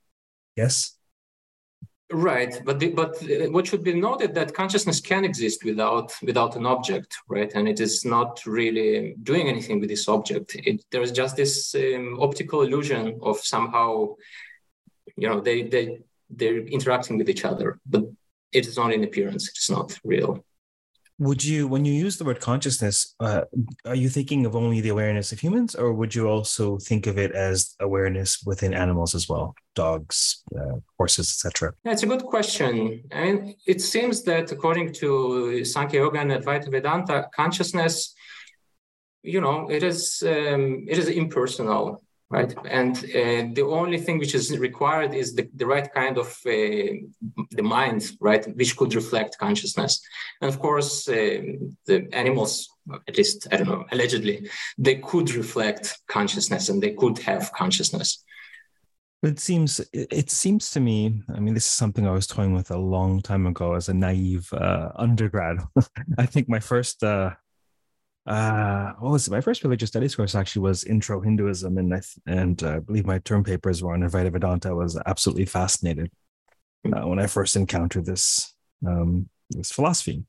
Yes. 0.54 0.98
Right, 2.14 2.62
but 2.64 2.78
the, 2.78 2.90
but 2.90 3.20
uh, 3.24 3.50
what 3.50 3.66
should 3.66 3.82
be 3.82 3.92
noted 3.92 4.36
that 4.36 4.54
consciousness 4.54 5.00
can 5.00 5.24
exist 5.24 5.64
without 5.64 6.12
without 6.22 6.54
an 6.54 6.64
object, 6.64 7.16
right? 7.28 7.50
And 7.56 7.66
it 7.66 7.80
is 7.80 8.04
not 8.04 8.40
really 8.46 9.16
doing 9.24 9.48
anything 9.48 9.80
with 9.80 9.88
this 9.88 10.08
object. 10.08 10.54
It, 10.54 10.84
there 10.92 11.02
is 11.02 11.10
just 11.10 11.34
this 11.34 11.74
um, 11.74 12.18
optical 12.20 12.62
illusion 12.62 13.18
of 13.20 13.40
somehow, 13.40 14.14
you 15.16 15.28
know, 15.28 15.40
they 15.40 15.62
they 15.62 15.98
they're 16.30 16.58
interacting 16.58 17.18
with 17.18 17.28
each 17.28 17.44
other, 17.44 17.80
but 17.84 18.04
it 18.52 18.68
is 18.68 18.78
only 18.78 18.94
an 18.94 19.02
appearance. 19.02 19.48
It's 19.48 19.68
not 19.68 19.98
real. 20.04 20.44
Would 21.18 21.44
you, 21.44 21.68
when 21.68 21.84
you 21.84 21.92
use 21.92 22.16
the 22.16 22.24
word 22.24 22.40
consciousness, 22.40 23.14
uh, 23.20 23.42
are 23.84 23.94
you 23.94 24.08
thinking 24.08 24.46
of 24.46 24.56
only 24.56 24.80
the 24.80 24.88
awareness 24.88 25.30
of 25.30 25.38
humans, 25.38 25.76
or 25.76 25.92
would 25.92 26.12
you 26.12 26.28
also 26.28 26.78
think 26.78 27.06
of 27.06 27.18
it 27.18 27.30
as 27.32 27.76
awareness 27.78 28.42
within 28.44 28.74
animals 28.74 29.14
as 29.14 29.28
well, 29.28 29.54
dogs, 29.76 30.42
uh, 30.58 30.80
horses, 30.98 31.30
etc.? 31.30 31.72
That's 31.84 32.02
a 32.02 32.06
good 32.06 32.24
question. 32.24 33.04
And 33.12 33.54
it 33.64 33.80
seems 33.80 34.24
that 34.24 34.50
according 34.50 34.92
to 34.94 35.64
Sankhya 35.64 36.00
Yoga 36.00 36.18
and 36.18 36.32
Advaita 36.32 36.68
Vedanta, 36.68 37.28
consciousness, 37.32 38.12
you 39.22 39.40
know, 39.40 39.70
it 39.70 39.84
is 39.84 40.22
um, 40.26 40.84
it 40.88 40.98
is 40.98 41.08
impersonal 41.08 42.02
right? 42.30 42.54
And 42.68 42.96
uh, 42.96 43.52
the 43.54 43.64
only 43.68 43.98
thing 43.98 44.18
which 44.18 44.34
is 44.34 44.56
required 44.58 45.14
is 45.14 45.34
the, 45.34 45.48
the 45.54 45.66
right 45.66 45.92
kind 45.92 46.18
of 46.18 46.28
uh, 46.46 46.50
the 47.50 47.62
mind, 47.62 48.12
right, 48.20 48.44
which 48.56 48.76
could 48.76 48.94
reflect 48.94 49.38
consciousness. 49.38 50.00
And 50.40 50.48
of 50.52 50.58
course, 50.58 51.08
uh, 51.08 51.42
the 51.86 52.08
animals, 52.12 52.68
at 53.08 53.16
least 53.16 53.48
I 53.52 53.58
don't 53.58 53.68
know, 53.68 53.84
allegedly, 53.92 54.48
they 54.78 54.96
could 54.96 55.32
reflect 55.34 55.98
consciousness 56.08 56.68
and 56.68 56.82
they 56.82 56.92
could 56.92 57.18
have 57.20 57.52
consciousness. 57.52 58.24
But 59.22 59.32
It 59.32 59.40
seems 59.40 59.80
it 59.92 60.30
seems 60.30 60.70
to 60.72 60.80
me. 60.80 61.22
I 61.34 61.40
mean, 61.40 61.54
this 61.54 61.64
is 61.64 61.72
something 61.72 62.06
I 62.06 62.12
was 62.12 62.26
toying 62.26 62.52
with 62.52 62.70
a 62.70 62.76
long 62.76 63.22
time 63.22 63.46
ago 63.46 63.72
as 63.72 63.88
a 63.88 63.94
naive 63.94 64.52
uh, 64.52 64.90
undergrad. 64.96 65.60
I 66.18 66.26
think 66.26 66.46
my 66.48 66.60
first 66.60 67.02
uh, 68.26 68.30
uh 68.30 68.92
what 68.98 69.12
was 69.12 69.26
it? 69.26 69.30
my 69.30 69.40
first 69.40 69.62
religious 69.62 69.88
studies 69.88 70.14
course 70.14 70.34
actually 70.34 70.62
was 70.62 70.84
intro 70.84 71.20
hinduism 71.20 71.78
and 71.78 71.94
i 71.94 71.98
th- 71.98 72.18
and 72.26 72.62
uh, 72.62 72.76
i 72.76 72.78
believe 72.78 73.06
my 73.06 73.18
term 73.20 73.44
papers 73.44 73.82
were 73.82 73.94
on 73.94 74.00
advaita 74.00 74.32
vedanta 74.32 74.68
I 74.68 74.72
was 74.72 74.98
absolutely 75.06 75.46
fascinated 75.46 76.10
uh, 76.86 77.06
when 77.06 77.18
i 77.18 77.26
first 77.26 77.56
encountered 77.56 78.06
this 78.06 78.54
um 78.86 79.28
this 79.50 79.70
philosophy 79.70 80.24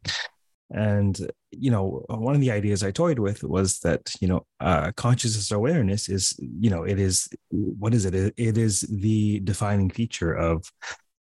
and 0.71 1.31
you 1.51 1.69
know 1.69 2.03
one 2.10 2.34
of 2.34 2.41
the 2.41 2.51
ideas 2.51 2.84
i 2.84 2.91
toyed 2.91 3.19
with 3.19 3.43
was 3.43 3.79
that 3.79 4.12
you 4.19 4.27
know 4.27 4.45
uh, 4.60 4.91
consciousness 4.95 5.51
awareness 5.51 6.10
is 6.10 6.36
you 6.39 6.69
know 6.69 6.84
it 6.84 6.99
is 6.99 7.29
what 7.49 7.93
is 7.93 8.05
it 8.05 8.15
it 8.36 8.58
is 8.58 8.81
the 8.81 9.39
defining 9.41 9.89
feature 9.89 10.34
of 10.34 10.71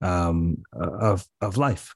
um 0.01 0.63
of 0.73 1.27
of 1.41 1.57
life 1.57 1.95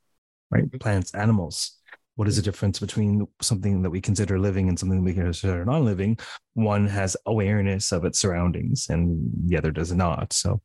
right 0.50 0.64
mm-hmm. 0.64 0.78
plants 0.78 1.14
animals 1.14 1.77
what 2.18 2.26
is 2.26 2.34
the 2.34 2.42
difference 2.42 2.80
between 2.80 3.28
something 3.40 3.80
that 3.82 3.90
we 3.90 4.00
consider 4.00 4.40
living 4.40 4.68
and 4.68 4.76
something 4.76 4.98
that 4.98 5.04
we 5.04 5.14
consider 5.14 5.64
non-living? 5.64 6.18
One 6.54 6.88
has 6.88 7.16
awareness 7.26 7.92
of 7.92 8.04
its 8.04 8.18
surroundings 8.18 8.88
and 8.90 9.30
the 9.46 9.56
other 9.56 9.70
does 9.70 9.92
not. 9.92 10.32
So 10.32 10.60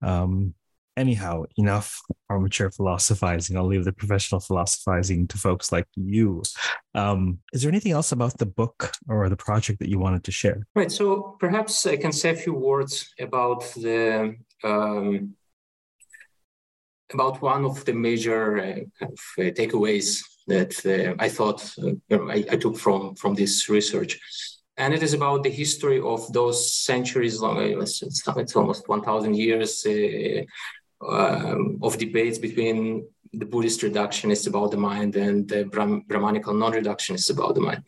um 0.00 0.54
anyhow 0.96 1.44
enough 1.58 2.00
armchair 2.30 2.70
philosophizing. 2.70 3.56
I'll 3.56 3.66
leave 3.66 3.84
the 3.84 3.92
professional 3.92 4.40
philosophizing 4.40 5.28
to 5.28 5.36
folks 5.36 5.70
like 5.70 5.86
you. 5.94 6.42
Um, 6.94 7.38
is 7.52 7.60
there 7.60 7.70
anything 7.70 7.92
else 7.92 8.10
about 8.10 8.38
the 8.38 8.46
book 8.46 8.92
or 9.08 9.28
the 9.28 9.36
project 9.36 9.80
that 9.80 9.90
you 9.90 9.98
wanted 9.98 10.24
to 10.24 10.32
share? 10.32 10.66
Right 10.74 10.90
so 10.90 11.36
perhaps 11.38 11.86
i 11.86 11.96
can 11.96 12.12
say 12.12 12.30
a 12.30 12.40
few 12.44 12.54
words 12.54 13.14
about 13.20 13.60
the 13.74 14.36
um, 14.64 15.34
about 17.12 17.42
one 17.42 17.64
of 17.64 17.84
the 17.84 17.92
major 17.92 18.58
uh, 18.58 18.80
kind 18.98 19.12
of, 19.12 19.20
uh, 19.38 19.50
takeaways 19.60 20.22
that 20.48 20.72
uh, 20.84 21.14
I 21.18 21.28
thought 21.28 21.60
uh, 21.82 22.24
I, 22.36 22.44
I, 22.52 22.56
took 22.56 22.76
from 22.76 23.14
from 23.14 23.34
this 23.34 23.68
research, 23.68 24.18
and 24.76 24.92
it 24.92 25.02
is 25.02 25.14
about 25.14 25.42
the 25.42 25.50
history 25.50 26.00
of 26.00 26.32
those 26.32 26.58
centuries 26.74 27.40
long. 27.40 27.58
It's, 27.58 28.02
it's 28.02 28.56
almost 28.56 28.88
one 28.88 29.02
thousand 29.02 29.34
years. 29.36 29.86
Uh, 29.86 30.42
um, 31.06 31.78
of 31.82 31.98
debates 31.98 32.38
between 32.38 33.06
the 33.32 33.46
Buddhist 33.46 33.80
reductionists 33.82 34.48
about 34.48 34.70
the 34.70 34.76
mind 34.76 35.16
and 35.16 35.48
the 35.48 35.64
Brahm- 35.64 36.04
Brahmanical 36.08 36.54
non-reductionists 36.54 37.30
about 37.30 37.54
the 37.54 37.60
mind. 37.60 37.84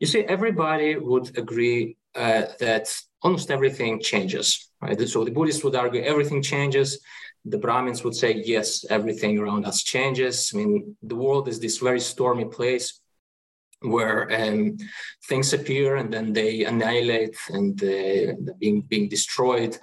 You 0.00 0.06
see, 0.06 0.20
everybody 0.24 0.96
would 0.96 1.38
agree 1.38 1.96
uh, 2.14 2.42
that 2.58 2.94
almost 3.22 3.50
everything 3.50 4.00
changes. 4.00 4.68
Right? 4.80 5.00
So 5.08 5.24
the 5.24 5.30
Buddhists 5.30 5.64
would 5.64 5.76
argue 5.76 6.02
everything 6.02 6.42
changes. 6.42 6.98
The 7.44 7.58
Brahmins 7.58 8.04
would 8.04 8.14
say 8.14 8.42
yes, 8.44 8.84
everything 8.88 9.38
around 9.38 9.66
us 9.66 9.82
changes. 9.82 10.52
I 10.54 10.58
mean, 10.58 10.96
the 11.02 11.16
world 11.16 11.48
is 11.48 11.58
this 11.58 11.78
very 11.78 12.00
stormy 12.00 12.44
place 12.44 13.00
where 13.80 14.30
um, 14.32 14.76
things 15.28 15.52
appear 15.52 15.96
and 15.96 16.12
then 16.12 16.32
they 16.32 16.64
annihilate 16.64 17.36
and 17.50 17.82
uh, 17.82 18.52
being 18.58 18.82
being 18.82 19.08
destroyed, 19.08 19.76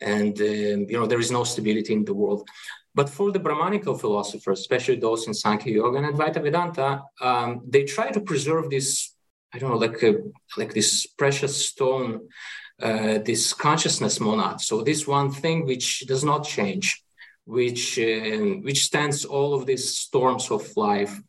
and 0.00 0.38
um, 0.40 0.86
you 0.88 0.98
know 0.98 1.06
there 1.06 1.20
is 1.20 1.30
no 1.30 1.44
stability 1.44 1.92
in 1.92 2.04
the 2.04 2.14
world. 2.14 2.48
But 2.94 3.10
for 3.10 3.32
the 3.32 3.40
Brahmanical 3.40 3.98
philosophers, 3.98 4.60
especially 4.60 4.96
those 4.96 5.26
in 5.26 5.34
Sankhya 5.34 5.74
Yoga 5.74 5.98
and 5.98 6.14
Advaita 6.14 6.40
Vedanta, 6.40 7.02
um, 7.20 7.62
they 7.68 7.82
try 7.82 8.10
to 8.12 8.20
preserve 8.20 8.70
this, 8.70 9.12
I 9.52 9.58
don't 9.58 9.70
know, 9.70 9.78
like 9.78 10.00
a, 10.04 10.14
like 10.56 10.74
this 10.74 11.04
precious 11.06 11.66
stone, 11.66 12.28
uh, 12.82 13.18
this 13.18 13.52
consciousness 13.52 14.18
monad. 14.20 14.60
So 14.60 14.82
this 14.82 15.06
one 15.06 15.30
thing 15.30 15.66
which 15.66 16.00
does 16.06 16.24
not 16.24 16.44
change, 16.44 17.02
which 17.44 17.98
uh, 17.98 18.60
which 18.62 18.84
stands 18.84 19.24
all 19.24 19.54
of 19.54 19.66
these 19.66 19.96
storms 19.96 20.50
of 20.50 20.76
life, 20.76 21.20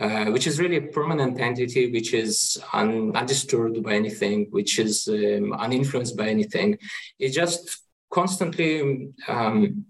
uh, 0.00 0.26
which 0.26 0.46
is 0.46 0.58
really 0.58 0.76
a 0.76 0.88
permanent 0.92 1.40
entity, 1.40 1.92
which 1.92 2.14
is 2.14 2.58
un- 2.72 3.14
undisturbed 3.14 3.82
by 3.82 3.94
anything, 3.94 4.46
which 4.50 4.78
is 4.78 5.08
um, 5.08 5.52
uninfluenced 5.52 6.16
by 6.16 6.28
anything. 6.28 6.78
It 7.18 7.30
just 7.30 7.82
constantly 8.10 9.08
um, 9.28 9.86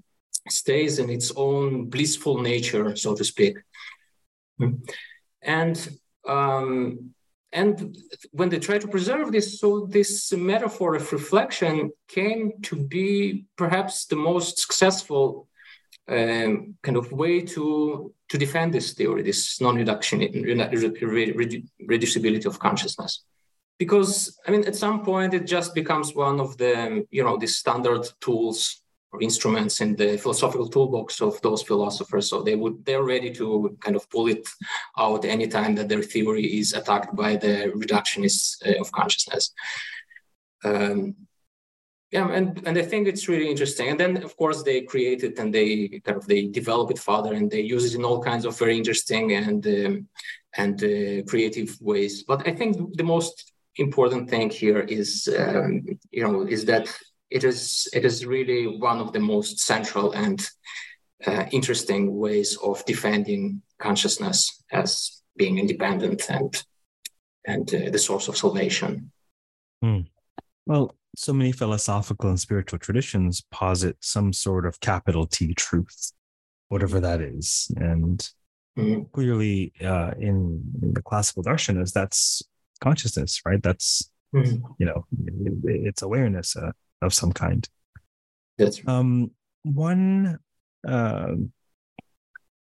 stays 0.48 0.98
in 0.98 1.10
its 1.10 1.32
own 1.36 1.86
blissful 1.86 2.40
nature, 2.40 2.96
so 2.96 3.14
to 3.14 3.24
speak. 3.24 3.58
And 5.42 5.98
um, 6.26 7.14
and 7.56 7.96
when 8.32 8.50
they 8.50 8.58
try 8.58 8.78
to 8.78 8.86
preserve 8.86 9.32
this, 9.32 9.58
so 9.60 9.86
this 9.86 10.30
metaphor 10.32 10.94
of 10.94 11.10
reflection 11.10 11.90
came 12.06 12.52
to 12.68 12.76
be 12.76 13.46
perhaps 13.56 14.04
the 14.04 14.16
most 14.30 14.58
successful 14.58 15.48
um, 16.08 16.74
kind 16.82 16.98
of 16.98 17.10
way 17.12 17.40
to 17.54 18.12
to 18.28 18.38
defend 18.38 18.74
this 18.74 18.92
theory, 18.92 19.22
this 19.22 19.60
non-reduction 19.60 20.18
reducibility 21.94 22.46
of 22.46 22.58
consciousness. 22.58 23.24
Because 23.78 24.38
I 24.46 24.50
mean, 24.50 24.64
at 24.66 24.76
some 24.76 25.02
point, 25.02 25.32
it 25.32 25.46
just 25.46 25.74
becomes 25.74 26.14
one 26.14 26.38
of 26.40 26.58
the 26.58 27.06
you 27.10 27.24
know 27.24 27.38
the 27.38 27.46
standard 27.46 28.04
tools 28.20 28.82
instruments 29.20 29.80
in 29.80 29.96
the 29.96 30.16
philosophical 30.18 30.68
toolbox 30.68 31.20
of 31.20 31.40
those 31.42 31.62
philosophers. 31.62 32.28
So 32.30 32.42
they 32.42 32.56
would 32.56 32.84
they're 32.84 33.04
ready 33.04 33.32
to 33.34 33.76
kind 33.80 33.96
of 33.96 34.08
pull 34.10 34.28
it 34.28 34.46
out 34.98 35.24
anytime 35.24 35.74
that 35.76 35.88
their 35.88 36.02
theory 36.02 36.58
is 36.60 36.72
attacked 36.72 37.14
by 37.14 37.36
the 37.36 37.72
reductionists 37.74 38.66
uh, 38.66 38.80
of 38.80 38.92
consciousness. 38.92 39.52
Um, 40.64 41.14
yeah, 42.12 42.30
and, 42.30 42.66
and 42.66 42.78
I 42.78 42.82
think 42.82 43.08
it's 43.08 43.28
really 43.28 43.50
interesting. 43.50 43.88
And 43.88 43.98
then 43.98 44.22
of 44.22 44.36
course 44.36 44.62
they 44.62 44.82
create 44.82 45.24
it 45.24 45.38
and 45.38 45.52
they 45.52 46.00
kind 46.04 46.16
of 46.18 46.26
they 46.26 46.46
develop 46.46 46.90
it 46.90 46.98
further 46.98 47.34
and 47.34 47.50
they 47.50 47.60
use 47.60 47.84
it 47.84 47.96
in 47.98 48.04
all 48.04 48.22
kinds 48.22 48.44
of 48.44 48.58
very 48.58 48.76
interesting 48.76 49.32
and 49.32 49.66
um, 49.66 50.08
and 50.56 50.82
uh, 50.82 51.22
creative 51.28 51.76
ways. 51.80 52.22
But 52.22 52.46
I 52.48 52.52
think 52.52 52.96
the 52.96 53.04
most 53.04 53.52
important 53.76 54.30
thing 54.30 54.50
here 54.50 54.80
is 54.80 55.28
um, 55.36 55.84
you 56.10 56.22
know 56.22 56.46
is 56.46 56.64
that 56.66 56.86
it 57.30 57.44
is 57.44 57.88
it 57.92 58.04
is 58.04 58.24
really 58.24 58.66
one 58.66 59.00
of 59.00 59.12
the 59.12 59.20
most 59.20 59.58
central 59.58 60.12
and 60.12 60.48
uh, 61.26 61.44
interesting 61.50 62.16
ways 62.16 62.56
of 62.62 62.84
defending 62.84 63.62
consciousness 63.78 64.62
as 64.72 65.22
being 65.36 65.58
independent 65.58 66.28
and 66.30 66.62
and 67.46 67.72
uh, 67.74 67.90
the 67.90 67.98
source 67.98 68.28
of 68.28 68.36
salvation. 68.36 69.10
Hmm. 69.82 70.00
Well, 70.66 70.96
so 71.16 71.32
many 71.32 71.52
philosophical 71.52 72.28
and 72.28 72.40
spiritual 72.40 72.78
traditions 72.78 73.42
posit 73.50 73.96
some 74.00 74.32
sort 74.32 74.66
of 74.66 74.80
capital 74.80 75.26
T 75.26 75.54
truth, 75.54 76.12
whatever 76.68 77.00
that 77.00 77.20
is, 77.20 77.70
and 77.76 78.18
mm-hmm. 78.76 79.02
clearly 79.12 79.72
uh, 79.82 80.12
in, 80.18 80.62
in, 80.82 80.92
the 80.92 81.02
classical 81.02 81.44
darshanas, 81.44 81.92
that's 81.92 82.42
consciousness, 82.80 83.40
right? 83.46 83.62
That's 83.62 84.10
mm-hmm. 84.34 84.66
you 84.78 84.86
know, 84.86 85.06
it, 85.26 85.86
it's 85.86 86.02
awareness. 86.02 86.56
Uh, 86.56 86.72
of 87.02 87.14
some 87.14 87.32
kind. 87.32 87.68
That's 88.58 88.84
right. 88.84 88.94
um, 88.94 89.30
one. 89.62 90.38
Uh, 90.86 91.34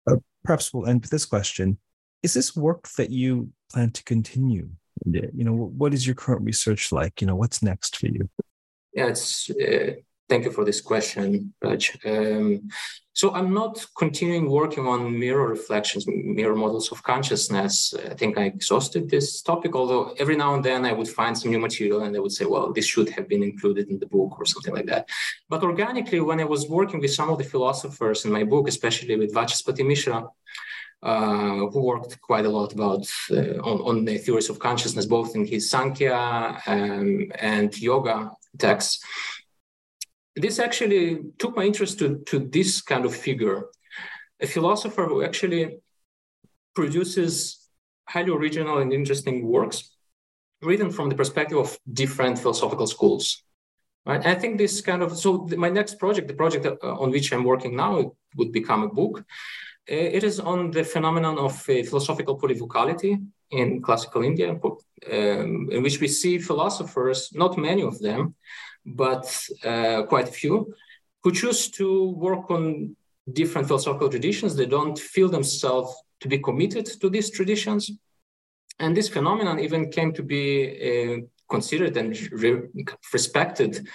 uh, 0.09 0.15
perhaps 0.43 0.73
we'll 0.73 0.87
end 0.87 1.01
with 1.01 1.11
this 1.11 1.25
question: 1.25 1.77
Is 2.23 2.33
this 2.33 2.55
work 2.55 2.87
that 2.97 3.09
you 3.09 3.49
plan 3.71 3.91
to 3.91 4.03
continue? 4.03 4.69
You 5.05 5.31
know, 5.33 5.53
what 5.53 5.93
is 5.93 6.05
your 6.05 6.15
current 6.15 6.43
research 6.43 6.91
like? 6.91 7.21
You 7.21 7.27
know, 7.27 7.35
what's 7.35 7.63
next 7.63 7.97
for 7.97 8.07
you? 8.07 8.29
Yeah, 8.93 9.07
it's 9.07 9.49
uh, 9.49 9.93
Thank 10.29 10.45
you 10.45 10.51
for 10.51 10.63
this 10.63 10.79
question, 10.79 11.55
Raj. 11.61 11.97
Um, 12.05 12.69
so 13.19 13.33
I'm 13.33 13.53
not 13.53 13.85
continuing 13.97 14.49
working 14.49 14.85
on 14.87 15.19
mirror 15.23 15.49
reflections, 15.49 16.07
mirror 16.07 16.55
models 16.55 16.89
of 16.93 17.03
consciousness. 17.03 17.93
I 18.11 18.13
think 18.19 18.37
I 18.37 18.43
exhausted 18.43 19.09
this 19.09 19.41
topic, 19.41 19.75
although 19.75 20.03
every 20.21 20.37
now 20.37 20.53
and 20.55 20.63
then 20.63 20.85
I 20.85 20.93
would 20.93 21.09
find 21.19 21.37
some 21.37 21.51
new 21.51 21.59
material 21.59 22.03
and 22.03 22.15
I 22.15 22.19
would 22.19 22.31
say, 22.31 22.45
well, 22.45 22.71
this 22.71 22.85
should 22.85 23.09
have 23.09 23.27
been 23.27 23.43
included 23.43 23.89
in 23.89 23.99
the 23.99 24.05
book 24.15 24.39
or 24.39 24.45
something 24.45 24.73
like 24.73 24.85
that. 24.85 25.09
But 25.49 25.63
organically, 25.63 26.21
when 26.21 26.39
I 26.39 26.45
was 26.45 26.69
working 26.69 27.01
with 27.01 27.13
some 27.13 27.29
of 27.29 27.37
the 27.39 27.43
philosophers 27.53 28.23
in 28.23 28.31
my 28.31 28.45
book, 28.45 28.69
especially 28.69 29.17
with 29.17 29.35
Vachaspati 29.35 29.85
Mishra, 29.85 30.19
uh, 31.03 31.67
who 31.71 31.81
worked 31.91 32.21
quite 32.21 32.45
a 32.45 32.53
lot 32.57 32.71
about 32.71 33.05
uh, 33.31 33.59
on, 33.69 33.77
on, 33.89 34.05
the 34.05 34.17
theories 34.17 34.49
of 34.49 34.59
consciousness, 34.59 35.05
both 35.05 35.35
in 35.35 35.45
his 35.45 35.69
Sankhya 35.69 36.61
um, 36.67 37.31
and 37.37 37.69
yoga 37.89 38.31
texts 38.57 39.03
this 40.41 40.59
actually 40.59 41.19
took 41.37 41.55
my 41.55 41.63
interest 41.63 41.99
to, 41.99 42.19
to 42.27 42.39
this 42.39 42.81
kind 42.81 43.05
of 43.05 43.15
figure, 43.15 43.65
a 44.39 44.47
philosopher 44.47 45.05
who 45.05 45.23
actually 45.23 45.79
produces 46.75 47.69
highly 48.07 48.31
original 48.31 48.79
and 48.79 48.93
interesting 48.93 49.45
works 49.45 49.91
written 50.61 50.91
from 50.91 51.09
the 51.09 51.15
perspective 51.15 51.57
of 51.57 51.77
different 51.91 52.37
philosophical 52.39 52.87
schools. 52.87 53.43
Right? 54.05 54.25
I 54.25 54.35
think 54.35 54.57
this 54.57 54.81
kind 54.81 55.01
of 55.01 55.17
so 55.17 55.47
my 55.57 55.69
next 55.69 55.99
project, 55.99 56.27
the 56.27 56.33
project 56.33 56.65
uh, 56.65 56.93
on 57.03 57.11
which 57.11 57.31
I'm 57.31 57.43
working 57.43 57.75
now, 57.75 58.13
would 58.37 58.51
become 58.51 58.83
a 58.83 58.89
book. 58.89 59.19
Uh, 59.91 59.95
it 60.17 60.23
is 60.23 60.39
on 60.39 60.71
the 60.71 60.83
phenomenon 60.83 61.37
of 61.37 61.53
uh, 61.69 61.83
philosophical 61.83 62.39
polyvocality 62.39 63.25
in 63.51 63.81
classical 63.81 64.23
India, 64.23 64.49
um, 64.51 65.69
in 65.71 65.81
which 65.81 65.99
we 65.99 66.07
see 66.07 66.37
philosophers, 66.37 67.29
not 67.33 67.57
many 67.57 67.81
of 67.81 67.99
them, 67.99 68.35
but 68.85 69.25
uh, 69.63 70.03
quite 70.03 70.29
a 70.29 70.31
few, 70.31 70.73
who 71.23 71.31
choose 71.31 71.69
to 71.71 72.11
work 72.11 72.49
on 72.49 72.95
different 73.31 73.67
philosophical 73.67 74.09
traditions. 74.09 74.55
They 74.55 74.65
don't 74.65 74.97
feel 74.97 75.29
themselves 75.29 75.93
to 76.21 76.27
be 76.27 76.39
committed 76.39 76.85
to 77.01 77.09
these 77.09 77.29
traditions. 77.29 77.91
And 78.79 78.95
this 78.95 79.09
phenomenon 79.09 79.59
even 79.59 79.91
came 79.91 80.13
to 80.13 80.23
be 80.23 80.45
uh, 80.89 81.17
considered 81.49 81.97
and 81.97 82.17
re- 82.31 82.67
respected 83.13 83.87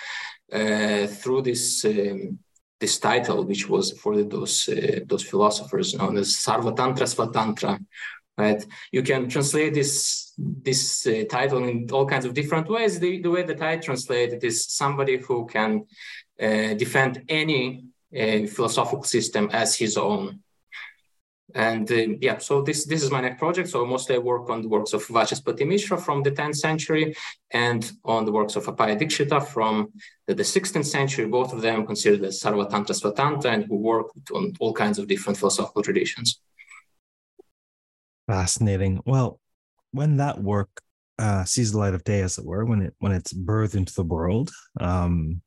uh, 0.52 1.06
through 1.06 1.42
this 1.42 1.84
um, 1.84 2.38
this 2.80 2.98
title, 2.98 3.44
which 3.44 3.68
was 3.68 3.92
for 3.92 4.22
those 4.22 4.68
uh, 4.68 5.00
those 5.06 5.22
philosophers 5.22 5.94
known 5.94 6.18
as 6.18 6.36
Sarvatantra 6.36 7.06
Svatantra, 7.06 7.78
right? 8.36 8.64
You 8.92 9.02
can 9.02 9.28
translate 9.28 9.74
this 9.74 10.32
this 10.36 11.06
uh, 11.06 11.24
title 11.30 11.62
in 11.64 11.88
all 11.92 12.06
kinds 12.06 12.24
of 12.24 12.34
different 12.34 12.68
ways. 12.68 12.98
The, 12.98 13.20
the 13.22 13.30
way 13.30 13.44
that 13.44 13.62
I 13.62 13.76
translate 13.76 14.32
it 14.32 14.42
is 14.42 14.66
somebody 14.66 15.18
who 15.18 15.46
can 15.46 15.86
uh, 16.40 16.74
defend 16.74 17.22
any 17.28 17.84
uh, 18.12 18.46
philosophical 18.46 19.04
system 19.04 19.48
as 19.52 19.76
his 19.76 19.96
own. 19.96 20.40
And 21.54 21.90
uh, 21.92 22.16
yeah, 22.20 22.38
so 22.38 22.62
this 22.62 22.84
this 22.84 23.04
is 23.04 23.12
my 23.12 23.20
next 23.20 23.38
project. 23.38 23.68
So 23.68 23.86
mostly 23.86 24.16
I 24.16 24.18
work 24.18 24.50
on 24.50 24.60
the 24.62 24.68
works 24.68 24.92
of 24.92 25.06
Vachaspati 25.06 25.64
Mishra 25.64 25.96
from 25.96 26.24
the 26.24 26.32
10th 26.32 26.56
century 26.56 27.14
and 27.52 27.92
on 28.04 28.24
the 28.24 28.32
works 28.32 28.56
of 28.56 28.64
Appaya 28.66 28.98
Dikshita 29.00 29.46
from 29.46 29.92
the, 30.26 30.34
the 30.34 30.42
16th 30.42 30.86
century, 30.86 31.26
both 31.26 31.52
of 31.52 31.62
them 31.62 31.86
considered 31.86 32.24
as 32.24 32.40
Sarvatantra 32.40 32.94
Svatantra 33.00 33.52
and 33.52 33.64
who 33.66 33.76
worked 33.76 34.32
on 34.32 34.52
all 34.58 34.72
kinds 34.72 34.98
of 34.98 35.06
different 35.06 35.38
philosophical 35.38 35.82
traditions. 35.82 36.40
Fascinating. 38.26 39.00
Well, 39.04 39.40
when 39.92 40.16
that 40.16 40.42
work 40.42 40.70
uh, 41.18 41.44
sees 41.44 41.72
the 41.72 41.78
light 41.78 41.94
of 41.94 42.04
day, 42.04 42.22
as 42.22 42.38
it 42.38 42.44
were, 42.44 42.64
when 42.64 42.82
it 42.82 42.94
when 42.98 43.12
it's 43.12 43.32
birthed 43.32 43.76
into 43.76 43.94
the 43.94 44.02
world, 44.02 44.50
um, 44.80 45.42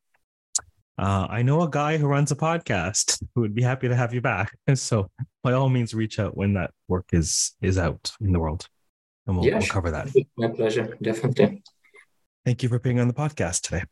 uh, 0.98 1.28
I 1.30 1.44
know 1.44 1.62
a 1.62 1.70
guy 1.70 1.98
who 1.98 2.08
runs 2.08 2.32
a 2.32 2.36
podcast 2.36 3.22
who 3.36 3.42
would 3.42 3.54
be 3.54 3.62
happy 3.62 3.88
to 3.88 3.96
have 3.96 4.14
you 4.14 4.22
back. 4.22 4.56
So 4.76 5.10
by 5.44 5.54
all 5.54 5.70
means, 5.70 5.94
reach 5.94 6.20
out 6.20 6.38
when 6.38 6.54
that 6.54 6.72
work 6.88 7.06
is 7.12 7.56
is 7.62 7.78
out 7.78 8.12
in 8.22 8.32
the 8.32 8.40
world, 8.40 8.68
and 9.26 9.38
we'll, 9.38 9.46
yeah, 9.46 9.60
we'll 9.60 9.68
cover 9.68 9.92
that. 9.92 10.10
My 10.38 10.50
pleasure, 10.50 10.98
definitely. 11.02 11.64
Thank 12.46 12.64
you 12.64 12.70
for 12.70 12.80
being 12.80 13.00
on 13.00 13.08
the 13.08 13.14
podcast 13.14 13.62
today. 13.62 13.84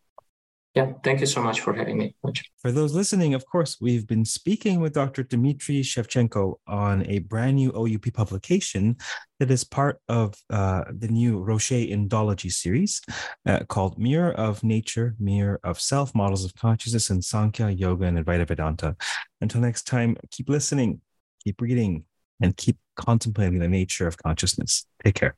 Yeah, 0.75 0.91
thank 1.05 1.21
you 1.21 1.25
so 1.25 1.41
much 1.41 1.61
for 1.61 1.73
having 1.73 1.97
me. 1.97 2.15
For 2.57 2.69
those 2.69 2.93
listening, 2.93 3.33
of 3.33 3.45
course, 3.45 3.77
we've 3.79 4.05
been 4.05 4.25
speaking 4.25 4.81
with 4.81 4.93
Dr. 4.93 5.23
Dimitry 5.23 5.79
Shevchenko 5.81 6.55
on 6.67 7.05
a 7.05 7.19
brand 7.19 7.55
new 7.55 7.71
OUP 7.71 8.13
publication 8.13 8.97
that 9.39 9.49
is 9.49 9.63
part 9.63 10.01
of 10.09 10.35
uh, 10.49 10.83
the 10.91 11.07
new 11.07 11.39
Rocher 11.39 11.75
Indology 11.75 12.51
series 12.51 13.01
uh, 13.45 13.59
called 13.69 13.97
Mirror 13.97 14.33
of 14.33 14.65
Nature, 14.65 15.15
Mirror 15.17 15.61
of 15.63 15.79
Self, 15.79 16.13
Models 16.13 16.43
of 16.43 16.53
Consciousness 16.55 17.09
in 17.09 17.21
Sankhya, 17.21 17.69
Yoga, 17.69 18.07
and 18.07 18.17
Advaita 18.17 18.45
Vedanta. 18.45 18.97
Until 19.39 19.61
next 19.61 19.83
time, 19.83 20.17
keep 20.29 20.49
listening, 20.49 20.99
keep 21.41 21.61
reading, 21.61 22.03
and 22.41 22.57
keep 22.57 22.77
contemplating 22.97 23.59
the 23.59 23.69
nature 23.69 24.07
of 24.07 24.17
consciousness. 24.17 24.85
Take 25.05 25.15
care. 25.15 25.37